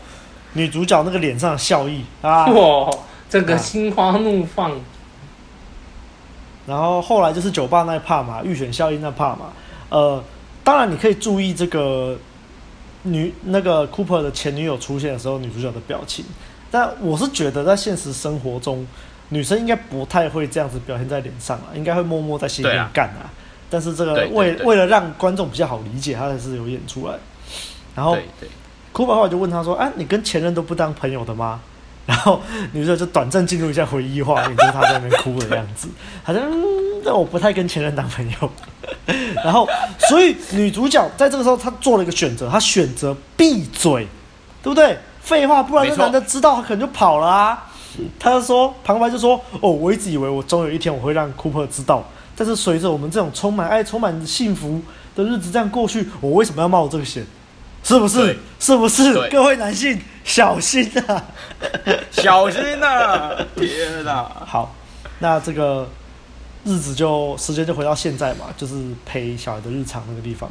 [0.53, 2.89] 女主角那个脸上的笑意啊，哇，
[3.29, 4.71] 这个心花怒放。
[6.67, 9.53] 然后后来就是酒吧那一 part 嘛，预选效应那 part 嘛，
[9.89, 10.23] 呃，
[10.63, 12.17] 当然你可以注意这个
[13.03, 16.25] 女那个 Cooper 的前女友出现的时候，女主角的表情，
[16.71, 18.85] 但我是觉得在现实生活中，
[19.29, 23.29] 女生应该不太会这样子表现在脸上啊，应该会默默在心里面干啊。
[23.69, 27.15] 但是这个为为了让观众比较好理解，他还是有演出来。
[27.95, 28.17] 然后
[28.93, 31.59] ，，Cooper 后来就问他说：“哎、啊，你跟前任都不当朋友的吗？”
[32.05, 32.41] 然后
[32.71, 35.87] 女主角就短暂进入一下回忆画面，就是她在那边哭的样子，
[36.23, 36.43] 好像
[37.03, 38.51] 那我不太跟前任当朋友。
[39.43, 39.67] 然后，
[40.09, 44.07] 所以女主角在这个时候，她做了一个选择，她选择闭嘴，
[44.61, 44.97] 对不对？
[45.21, 47.65] 废话，不然这男的知道，他可能就跑了啊。
[48.19, 52.03] 他就说，旁白就说：“哦，我一直以为我终有一天我会让 Cooper 知道。”
[52.37, 54.79] 但是随着我们这种充满爱、充满幸福
[55.15, 57.25] 的日子这样过去，我为什么要冒这个险？
[57.85, 58.35] 是不是？
[58.59, 59.29] 是不是？
[59.29, 61.23] 各位男性小心啊！
[62.11, 63.31] 小心啊！
[63.55, 64.23] 天哪！
[64.43, 64.73] 好，
[65.19, 65.87] 那这个
[66.63, 68.73] 日子就时间就回到现在嘛，就是
[69.05, 70.49] 陪小孩的日常那个地方，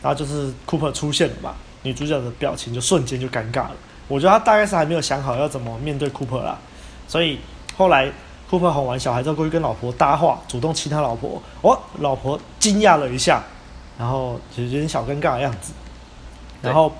[0.00, 3.72] 然后就是 Cooper 出现了嘛，女主角的表情就瞬间就尴尬了。
[4.06, 6.56] 我觉得她大概是还没有想好要怎么面对 Cooper 啦，
[7.08, 7.40] 所以
[7.76, 8.12] 后来。
[8.48, 11.42] 库珀哄完小孩之后，过去跟老婆搭话，主动亲他老婆。
[11.62, 13.42] 哦，老婆惊讶了一下，
[13.98, 15.72] 然后就有点小尴尬的样子。
[16.66, 16.92] 然后，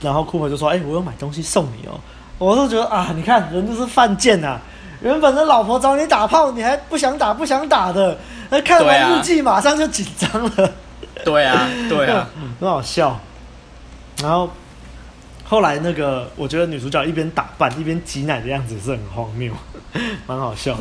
[0.00, 2.00] 然后库珀就说：“哎、欸，我有买东西送你哦。”
[2.38, 4.58] 我就觉得啊，你看人就是犯贱呐！
[5.00, 8.18] 原本的老婆找你打炮，你还不想打，不想打的。
[8.50, 10.72] 那看完日记，马上就紧张了。
[11.24, 13.18] 对啊，对啊， 很好笑。
[14.20, 14.50] 然后
[15.44, 19.52] 后来那个，我觉得女主角一边打扮一边挤奶的样子是很荒谬。
[20.26, 20.74] 蛮好笑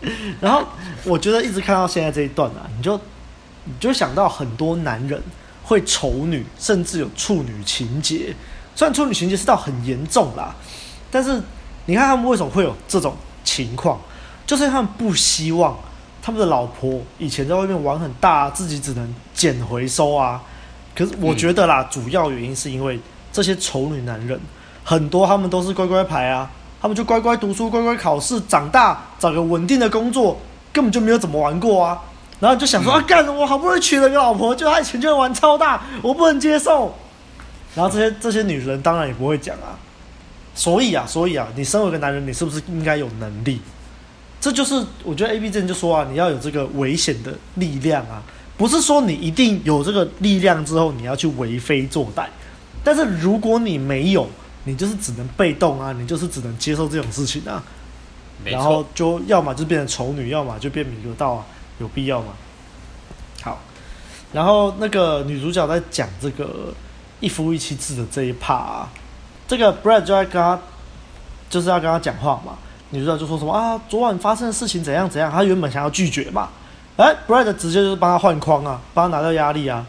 [0.00, 0.10] 的，
[0.40, 0.62] 然后
[1.04, 2.96] 我觉得一直看到现在这一段啊，你就
[3.64, 5.20] 你就想到很多男人
[5.68, 8.34] 会丑女，甚至有处女情结。
[8.74, 10.54] 虽然处女情结是到很严重啦，
[11.10, 11.38] 但是
[11.84, 13.14] 你看他们为什么会有这种
[13.44, 14.00] 情况？
[14.46, 15.76] 就是他们不希望
[16.22, 20.42] 他们的老婆以前在外面玩很大，自己只能捡回收啊。
[20.94, 22.98] 可是我觉得啦，主要原因是因为
[23.30, 24.40] 这些丑女男人
[24.82, 26.50] 很多，他们都是乖乖牌啊。
[26.80, 30.40] 他们就乖乖读书，乖乖考试，长大找个稳定的工作，
[30.72, 32.00] 根本就没有怎么玩过啊。
[32.40, 36.94] 然后就想说、嗯、啊，干，我好不容易娶了个老婆，就他以前就玩超大，我不能接受。
[37.74, 39.78] 然后这些这些女人当然也不会讲啊。
[40.54, 43.60] 所以啊，所以啊，你身为一个男人，你是不是应该有能力？
[44.40, 44.74] 这就是
[45.04, 48.22] 我觉得 A B 之前就说啊，你要有这个危险的力量啊，
[48.56, 52.24] 不是说你一定有这个力量之后你要去为非作歹，
[52.82, 54.28] 但是如果你没有。
[54.64, 57.62] 你就是只能被动啊，你就是只能接受这种事情啊。
[58.44, 61.46] 然后就要么就变成丑女，要么就变米格道啊，
[61.78, 62.32] 有必要吗？
[63.42, 63.58] 好，
[64.32, 66.74] 然后那个女主角在讲这个
[67.20, 68.88] 一夫一妻制的这一啊，
[69.46, 70.58] 这个 Brad 就在跟他
[71.48, 72.58] 就是要跟他讲话嘛，
[72.90, 76.48] 女主角就说什么啊，昨晚发生的事情怎样怎样，她原本想要拒绝嘛，
[76.96, 79.86] 哎，Brad 直接就是帮他换框啊，帮他拿掉压力啊，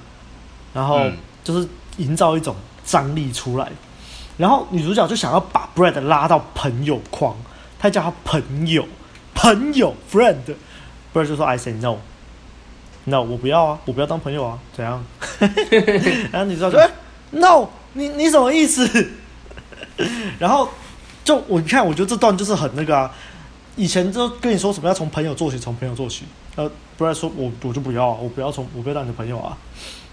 [0.74, 1.02] 然后
[1.44, 1.68] 就是
[1.98, 3.70] 营造一种张力出来，
[4.38, 7.36] 然后女主角就想要把 Brad 拉到朋友框。
[7.82, 8.86] 她叫他朋友，
[9.34, 10.36] 朋友，friend，
[11.12, 15.04] 不然就说 I say no，no，我不要啊，我不要当朋友啊，怎样？
[16.32, 16.90] 然后你知道说、欸、
[17.32, 18.88] no，你你什么意思？
[20.40, 20.70] 然后
[21.24, 23.12] 就我你看，我觉得这段就是很那个啊。
[23.76, 26.26] 以前就跟你说什么要从朋友做起，从朋友做起。
[26.56, 29.58] 呃，不然说我我就不要啊，我不要从我不要当你的朋友啊。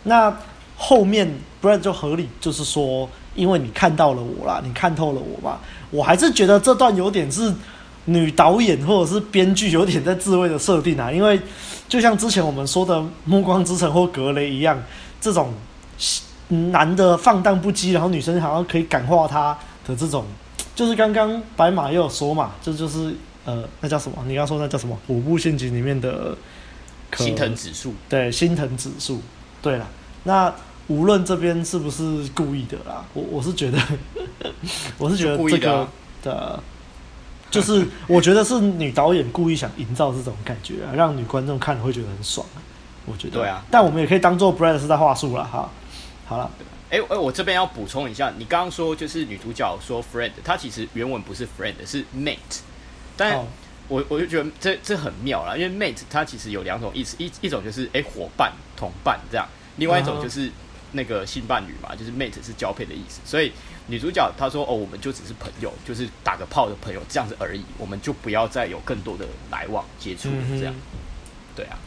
[0.05, 0.35] 那
[0.77, 1.29] 后面
[1.61, 3.09] 不然就合理，就是说。
[3.37, 7.55] 因为你看到了我啦，你看透了我吧，我还是觉得这段有点是
[8.07, 11.13] 女导演或者是编剧有点在自慰的设定啊。
[11.13, 11.41] 因为
[11.89, 14.83] 就像之前我们说的《暮光之城》或《格雷》一样，
[15.21, 15.53] 这种
[16.49, 20.25] 男的放荡不羁，然后女生好像可以感化他的这种，
[20.75, 24.19] 就是刚刚白马也有说嘛，这就，就是呃，那叫什么？
[24.27, 24.99] 你刚说那叫什么？
[25.13, 26.37] 《五步陷阱》里面的
[27.17, 29.21] 心疼指数，对，心疼指数。
[29.63, 29.87] 对了，
[30.25, 30.53] 那。
[30.89, 33.79] 无论这边是不是故意的啦，我我是觉得，
[34.99, 35.89] 我是觉得这个
[36.23, 36.61] 的，的，
[37.51, 42.47] 就是我觉得是女导演故意想营造这种感觉啊，让女观众看了会觉得很爽。
[43.07, 45.71] 我觉得对啊，但我们也可以当做 Brad 是在话术了哈。
[46.27, 46.51] 好了，
[46.91, 52.37] 哎、欸、哎、欸，我这边要补充一下，你刚刚说就是女主角说 friend，她其实原文不是 friend，是 mate。
[53.17, 53.39] 但
[53.89, 60.51] 我我就觉得这这很妙啦，因为 mate 它其实有两种意思，一一种就是哎伙、欸、伴、同伴这样，另外一种就是。
[60.93, 63.53] 那个性伴侣嘛，就是 mate 是交配的意思，所以
[63.89, 70.75] 女主角她说：“哦，我们就只是朋友，就是打个炮的朋友这样子而已，我们就不要再有更多的来往接触了。”这样，
[71.55, 71.79] 对啊，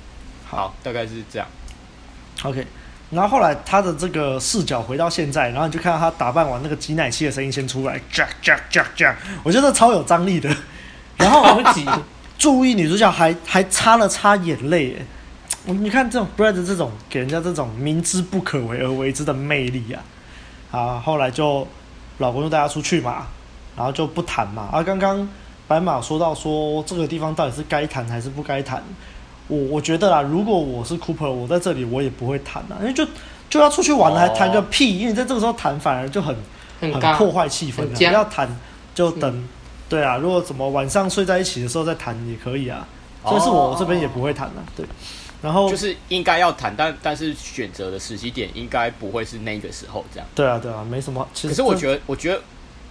[0.48, 1.48] 好，大概是这样。
[2.44, 2.66] OK，
[3.12, 10.56] 然后后来她的这个视角回到现在，然后你就看到她打扮完，那个挤奶器的声音先出来，Jack Jack Jack Jack，我觉得超有张力的。
[11.18, 11.86] 然后我们挤，
[12.40, 15.06] 注意女主角还还擦了擦眼泪，
[15.74, 20.02] 你看这种 Brad 这种给人家这种明知不可为而为之的魅力啊！
[20.72, 21.68] 啊，后来就
[22.18, 23.28] 老公就带他出去嘛，
[23.76, 24.70] 然后就不谈嘛。
[24.72, 25.28] 啊，刚刚
[25.68, 28.84] 白马说到说这个地方到底是该谈还是不该谈，
[29.48, 33.06] 我我觉得啦，如果我是 Cooper，我在这里我也不会谈啊，因为就
[33.50, 35.00] 就要出去玩了，还谈个屁！
[35.00, 36.36] 因为在这个时候谈反而就很
[36.80, 37.88] 很破坏气氛。
[37.88, 38.48] 不要谈
[38.94, 39.48] 就等，
[39.88, 42.88] 对啊，如果怎么晚上睡在一起的时候再谈也可以啊。
[43.26, 44.86] 所以是我这边也不会谈的，对。
[45.42, 50.28] 然后就是应该要谈，但但是选择的时机点应该不会是那个时候这样。
[50.36, 51.26] 对啊，对啊，没什么。
[51.34, 52.42] 其实可是我觉得，我觉得，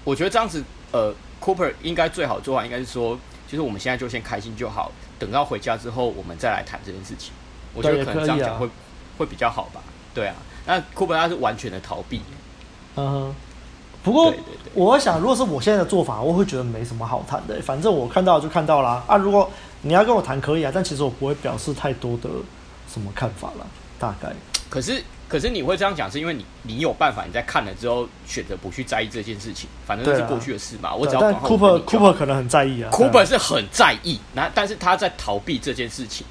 [0.03, 7.32] 我觉得这样子，呃，Cooper 应该最好做法应该是说，就是我们现在就先开心就好，等到回家之后我们再来谈这件事情。
[7.74, 8.70] 我觉得可能这样讲会、啊、
[9.18, 9.82] 会比较好吧。
[10.14, 10.34] 对啊，
[10.64, 12.22] 那 Cooper 他是完全的逃避。
[12.96, 13.34] 嗯哼。
[14.03, 14.32] 不过，
[14.72, 17.61] 我想，如果是我现在的做法，我会觉得没什么好谈的。
[17.61, 19.05] 反正我看到就看到啦。
[19.07, 19.51] 啊，如果。
[19.89, 22.28] 你要跟我谈可以啊，但其实我不会表示太多的
[22.93, 23.66] 什么看法了，
[23.99, 24.28] 大概。
[24.68, 30.91] 可是，可是你会这样讲，是因为你你有办法，你在看了之后选择不去在意这件事情，反正都是过去的事嘛。
[30.91, 31.49] 啊、我只要管好。
[31.49, 32.91] 但 Cooper Cooper 可能很在意啊。
[32.93, 36.26] Cooper 是很在意，那但是他在逃避这件事情。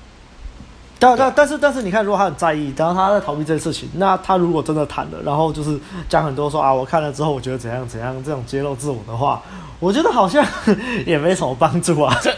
[1.00, 5.80] 但但但是但是你看，如果他很在意，然后他在逃避这件事情，那他如果真的谈了，然后就是
[6.10, 9.42] 讲很多说啊，我看了之后我觉得怎样怎样，这种揭露自我的话。
[9.80, 10.44] 我觉得好像
[11.06, 12.20] 也没什么帮助啊。
[12.24, 12.36] 这、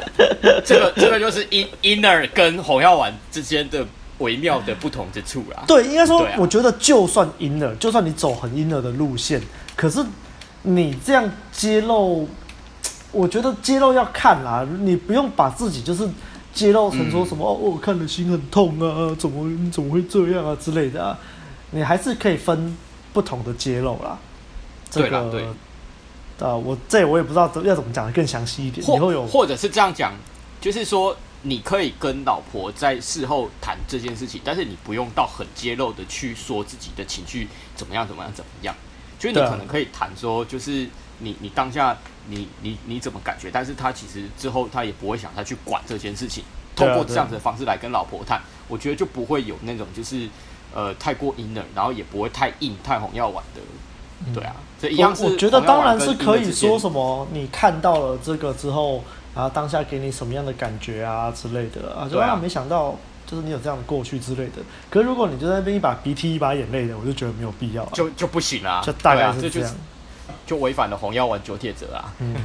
[0.65, 3.85] 这个、这个就是 in inner 跟红药丸之间的
[4.17, 5.63] 微妙的不同之处啦。
[5.65, 9.41] 对，应该说，我觉得就算 inner，就算你走很 inner 的路线，
[9.77, 10.03] 可是
[10.63, 12.27] 你这样揭露，
[13.13, 14.67] 我觉得揭露要看啦。
[14.81, 16.05] 你不用把自己就是
[16.59, 21.17] 揭露成说什么、嗯、哦，我看了心很痛啊，怎么怎么会这样啊之类的啊。
[21.71, 22.77] 你还是可以分
[23.13, 24.17] 不同的揭露啦。
[24.89, 25.53] 这个。
[26.39, 28.85] 啊，我这我也不知道要怎么讲的更详细一点。
[28.95, 30.13] 以后有，或者是这样讲，
[30.61, 38.73] 就是说你可以跟老婆在事后谈这件事情，但是你不用到很揭露的去说自己的情绪怎么样怎么样怎么样。
[39.19, 40.87] 就是你可能可以谈说，就是
[41.17, 41.97] 你你当下
[42.29, 46.43] 你你你怎么感觉，但是他其实之后他也不会想再去管这件事情。
[46.75, 50.29] 通过这样子的方式来跟老婆谈，我觉得就不会有那种就是
[50.73, 53.59] 呃太过 inner，然后也不会太硬太红药丸的。
[54.33, 55.25] 对啊，这一样是。
[55.25, 59.03] 我觉得当然是可以说什么，你看到了这个之后，
[59.35, 64.61] 然后当下给你什么样的感觉啊之类的啊，就啊没想到就是你有这样的过去之类的。
[64.89, 68.81] 可是如果你就在那边一把鼻涕一把眼泪的，我就觉得没有必要，就就不行啊。
[68.81, 69.75] 就大概是这样，
[70.45, 72.13] 就违反了红药丸九铁则啊。
[72.19, 72.35] 嗯。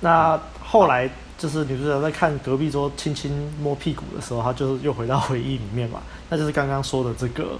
[0.00, 1.08] 那后来
[1.38, 6.00] 就是女主角在看隔壁桌轻轻摸屁股的时候，她就又回到回忆里面嘛。
[6.28, 7.58] 那就是刚刚说的这个，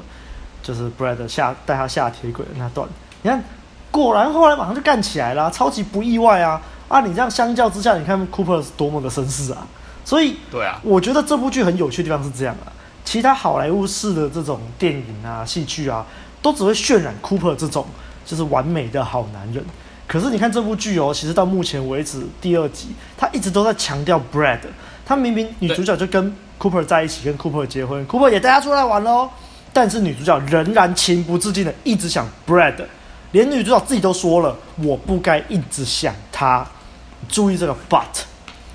[0.62, 2.88] 就是 Brad 下带她下铁轨的那段。
[3.22, 3.42] 你看，
[3.90, 6.60] 果然后来马上就干起来了，超级不意外啊！
[6.88, 9.66] 啊，你这样相较之下，你看 Cooper 是多么的绅士啊！
[10.04, 12.72] 所以，对啊，我觉得这部剧很有趣的地方是这样啊。
[13.04, 16.04] 其他好莱坞式的这种电影啊、戏剧啊，
[16.42, 17.86] 都只会渲染 Cooper 这种
[18.24, 19.64] 就是完美的好男人。
[20.06, 24.58] 可是你看这部剧哦，其实到目前为止第二集，他一直都在强调 Brad。
[25.06, 29.30] 他明明女主角就跟 Cooper 在一起，跟 Cooper 结婚，Cooper 也带她出来玩喽。
[29.72, 32.74] 但是女主角仍然情不自禁的一直想 Brad，
[33.30, 36.66] 连女主角自己都说了，我不该一直想他。
[37.28, 38.24] 注意这个 but，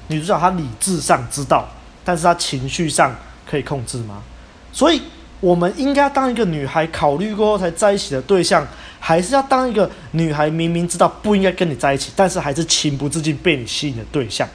[0.07, 1.67] 女主角她理智上知道，
[2.03, 4.23] 但是她情绪上可以控制吗？
[4.71, 5.01] 所以。
[5.39, 8.65] 我们应该当一个女孩考虑过后才在一起的对象，
[8.99, 14.47] 还是要当一个女孩明明知道不应该跟你在一起，但是还是情不自禁被你吸引的对象？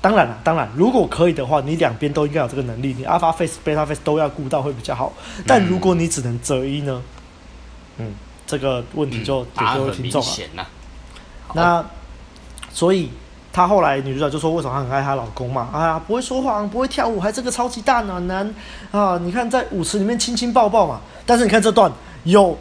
[0.00, 5.12] 当然了，当然，如果可以的话，你两边都应该有这个能力，你 alpha face、beta face 都要顾到会比较好。
[5.46, 7.02] 但如果你只能择一呢？
[7.98, 8.14] 嗯，
[8.46, 10.22] 这个问题就给各位听众
[10.54, 10.66] 了。
[11.54, 11.84] 那
[12.72, 13.10] 所以。
[13.56, 15.70] 她后来女主角就说：“为什么她很爱她老公嘛？
[15.72, 18.52] 哎呀，不会说谎，不会跳舞，还是个超级大暖男
[18.90, 19.16] 啊！
[19.22, 21.00] 你看在舞池里面亲亲抱抱嘛。
[21.24, 21.88] 但是你看这段
[22.24, 22.58] 有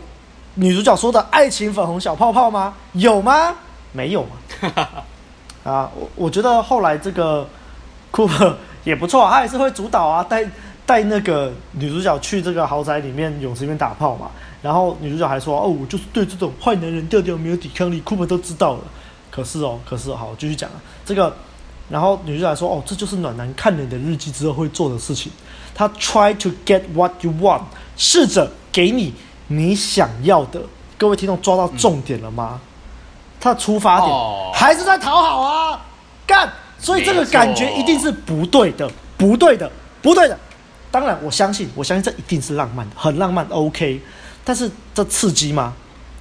[0.56, 2.74] 女主角说的爱情粉红小泡泡吗？
[2.94, 3.56] 有吗？
[3.92, 4.30] 没有嘛。
[5.64, 7.48] 啊，我我觉得后来这个
[8.12, 10.44] 库珀也不错啊，他也是会主导啊，带
[10.86, 14.30] 带那个女主角去这个豪宅里面泳池里面打炮嘛。
[14.62, 18.80] 然后女主角还说：哦，我就是对这种坏男人调调没有抵抗力，库珀都知道了。”
[19.32, 20.76] 可是哦，可是哦，好，我继续讲啊。
[21.04, 21.36] 这个，
[21.90, 25.32] 然后女主角说：“哦，这就是暖男看了你的日记之后会做的事情。
[25.74, 27.62] 他 try to get what you want，
[27.98, 29.14] 试着给你
[29.56, 30.62] 你想要的。
[30.98, 32.54] 各位听众抓到重点了吗？
[32.54, 32.68] 嗯、
[33.40, 35.82] 他的出发点、哦、还是在讨好啊，
[36.26, 36.50] 干！
[36.80, 39.70] 所以这个感觉一定是不对的，不对的，
[40.02, 40.38] 不对的。
[40.90, 44.02] 当然，我相信，我相信这一定是浪漫的，很浪漫，OK。
[44.46, 45.74] 但是这刺激吗？”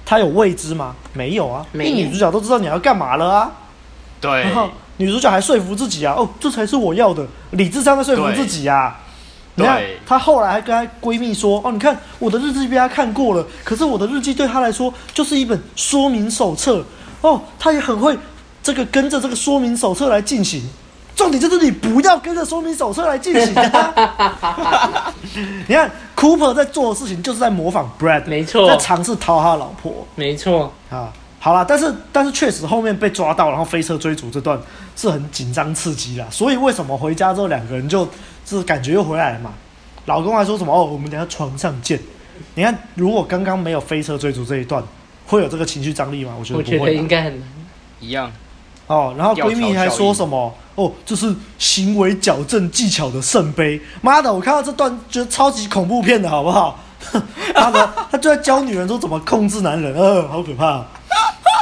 [0.05, 0.95] 他有未知吗？
[1.13, 3.51] 没有啊，因为女主角都知道你要干嘛了啊。
[4.19, 8.99] 对，然后女主角还说服自己啊，哦，这才是我要的，理智上在说服自己啊。
[9.55, 16.83] 你看，她后来还跟她闺蜜说，哦，你看我的日记被她看过了，可是我的日记对她来说就是一本说明手册
[17.21, 18.17] 哦，她也很会
[18.61, 20.63] 这个跟着这个说明手册来进行。
[21.15, 25.13] 重点就是你不要跟着说明手册来进行啊！
[25.67, 31.13] 你看，Cooper 在做的事情就是在模仿 Brad，没错，在尝试讨他老婆，没错啊。
[31.39, 34.59] 好了，但是但是确实后面被抓到，然后飞车追逐这段
[34.95, 36.25] 是很紧张刺激啦。
[36.31, 38.07] 所以为什么回家之后两个人就
[38.45, 39.53] 就是感觉又回来了嘛？
[40.05, 41.99] 老公还说什么哦，我们等下床上见。
[42.55, 44.83] 你看，如果刚刚没有飞车追逐这一段，
[45.25, 46.33] 会有这个情绪张力吗？
[46.37, 47.47] 我觉得不会，我觉得应该很难
[47.99, 48.31] 一样。
[48.87, 50.53] 哦，然后闺蜜还说什么？
[50.75, 53.79] 哦，这是行为矫正技巧的圣杯。
[54.01, 56.79] 妈的，我看到这段觉得超级恐怖片的，好不好？
[57.55, 60.87] 妈的他就在教女人说怎么控制男人，呃，好可怕啊！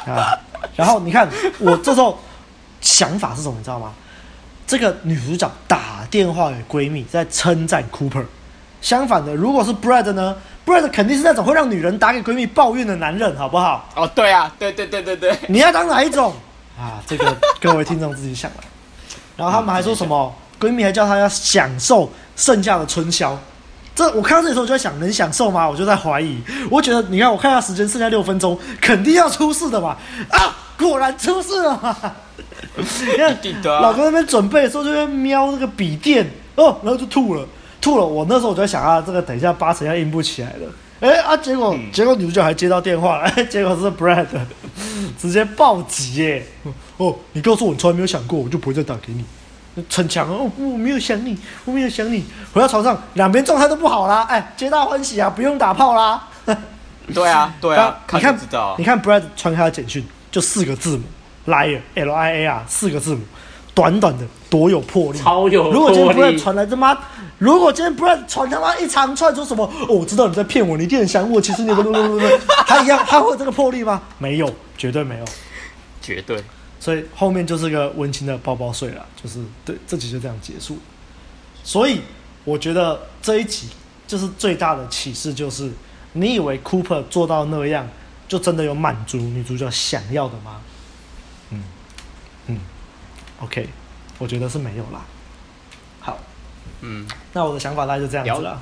[0.07, 0.39] 啊
[0.75, 1.27] 然后你看
[1.59, 2.17] 我这时候
[2.79, 3.91] 想法是什么，你知道吗？
[4.71, 8.23] 这个女主角打电话给闺蜜，在称赞 Cooper。
[8.81, 10.33] 相反的，如果是 Brad 呢
[10.65, 13.89] ？Brad 肯定是那种会让女人打给闺蜜抱怨的男人，好不好？
[13.97, 16.33] 哦，对啊，对对对对对，你要当哪一种？
[16.79, 18.57] 啊，这个各位听众自己想了。
[19.35, 20.33] 然后他们还说什么？
[20.57, 23.37] 闺蜜还叫她要享受剩下的春宵。
[23.93, 25.69] 这我看到这里的时候就在想，能享受吗？
[25.69, 26.37] 我就在怀疑。
[26.69, 29.97] 我觉得，你看，我看一下时间，剩下六分钟，肯定要出事的嘛。
[30.29, 31.95] 啊，果然出事了嘛。
[32.77, 37.45] 你看，老公那边准备的时候就在瞄那个笔电哦，然后就吐了，
[37.81, 38.05] 吐了。
[38.05, 40.71] 我那时候我就在想啊，这个等一下八成要硬不起来了。
[41.01, 41.35] 哎啊！
[41.35, 44.27] 结果、嗯、结果女主角还接到电话，哎， 结果是 Brad，
[45.19, 46.45] 直接暴击耶！
[46.97, 49.25] 哦，你告诉我你从来没有想过，我就不会再打给你。
[49.89, 52.25] 逞强哦，我没有想你，我没有想你。
[52.53, 56.27] 回到床上，两边状态都不好啦，哎，皆大欢喜啊，不用打炮啦。
[57.13, 58.39] 对啊，对啊， 你看，
[58.77, 61.03] 你看 Brad 传他的简讯，就四个字母
[61.47, 63.21] ，Liar，L I A R，四个字母。
[63.73, 65.77] 短短的多有魄力，超有魄力。
[65.77, 66.97] 如果今天 Brad 传来他妈，
[67.37, 72.25] 如果今天 Brad 传他妈一长串说什么，哦，我知道你在骗我，你一定很想我，其实你不不不不不，
[72.67, 74.01] 他一样，他会有这个魄力吗？
[74.17, 75.25] 没有，绝对没有，
[76.01, 76.43] 绝对。
[76.81, 80.79] 所以后面就是个温馨的抱抱睡了，就是对，这集就这样结束。
[81.63, 82.01] 所以
[82.43, 83.69] 我觉得这一集
[84.07, 85.71] 就是最大的启示，就是
[86.13, 87.87] 你以为 Cooper 做到那样，
[88.27, 90.59] 就真的有满足女主角想要的吗？
[91.51, 91.63] 嗯
[92.47, 92.59] 嗯。
[93.41, 93.69] OK，
[94.17, 95.05] 我觉得是没有啦。
[95.99, 96.17] 好，
[96.81, 98.59] 嗯，那我的想法大概就这样子了。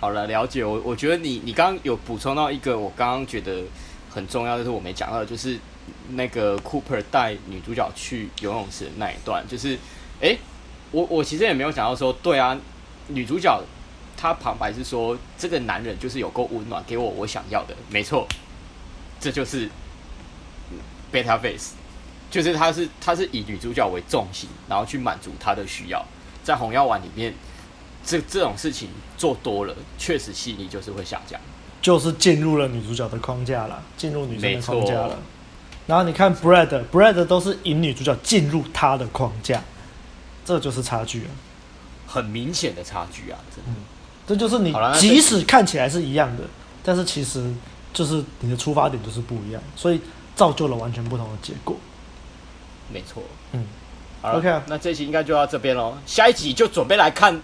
[0.00, 0.64] 好了，了解。
[0.64, 3.62] 我我觉得你你刚刚有补充到一个我刚刚觉得
[4.10, 5.58] 很重要，就是我没讲到的，就是
[6.10, 9.74] 那个 Cooper 带女主角去游泳池的那一段，就是，
[10.20, 10.38] 哎、欸，
[10.90, 12.58] 我我其实也没有想到说，对啊，
[13.08, 13.62] 女主角
[14.16, 18.26] 她旁白是说，这个男人就是有够温暖，给我我想要的，没错，
[19.18, 19.68] 这就是
[21.12, 21.74] Beta Face，
[22.30, 26.04] 就是他是他是以女主角为重心，然后去满足她的需要，
[26.42, 27.34] 在红药丸里面，
[28.04, 31.40] 这这种事情做多了，确实吸引力就是会下降。
[31.80, 35.18] 就是进入了女主角的框架了，进入女生的框架了。
[35.86, 39.62] 然后你看 Brad，Brad 都是引女主角进入他的框架，
[40.44, 41.30] 这就是差距啊，
[42.06, 43.38] 很明显的差距啊！
[43.66, 43.76] 嗯，
[44.26, 46.44] 这就是你即使看起来是一样的，
[46.82, 47.52] 但是其实
[47.92, 50.00] 就是你的出发点就是不一样，所以
[50.34, 51.76] 造就了完全不同的结果。
[52.92, 53.22] 没错，
[53.52, 53.66] 嗯
[54.22, 57.40] ，，OK，啊那这一集应该就到这边喽，下一集就准备来看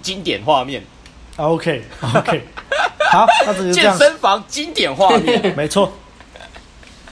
[0.00, 0.82] 经典画面。
[1.36, 2.46] OK，OK。
[3.10, 3.72] 好，那这就。
[3.72, 5.92] 健身房经典画面， 没错。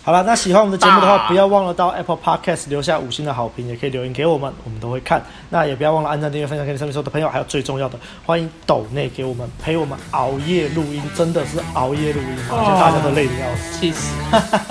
[0.05, 5.23] 好了，那喜欢我们的节目的话，不要忘了到 Apple Podcast 留下五星的好评，也可以留言给我们，我们都会看。
[5.49, 7.97] 那也不要忘了按赞、订阅、分享给你身边所有的朋友，还有最重要的，
[8.27, 13.79] 欢迎抖内给我们陪我们熬夜录音，真的是熬夜录音，而且大家都累得要死。
[13.79, 14.13] 气死！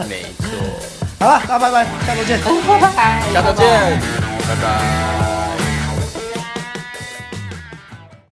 [0.09, 0.47] 没错。
[1.25, 2.39] 好了，大家拜拜，下周见。
[2.41, 3.99] 拜拜，下周见，
[4.47, 5.50] 拜拜。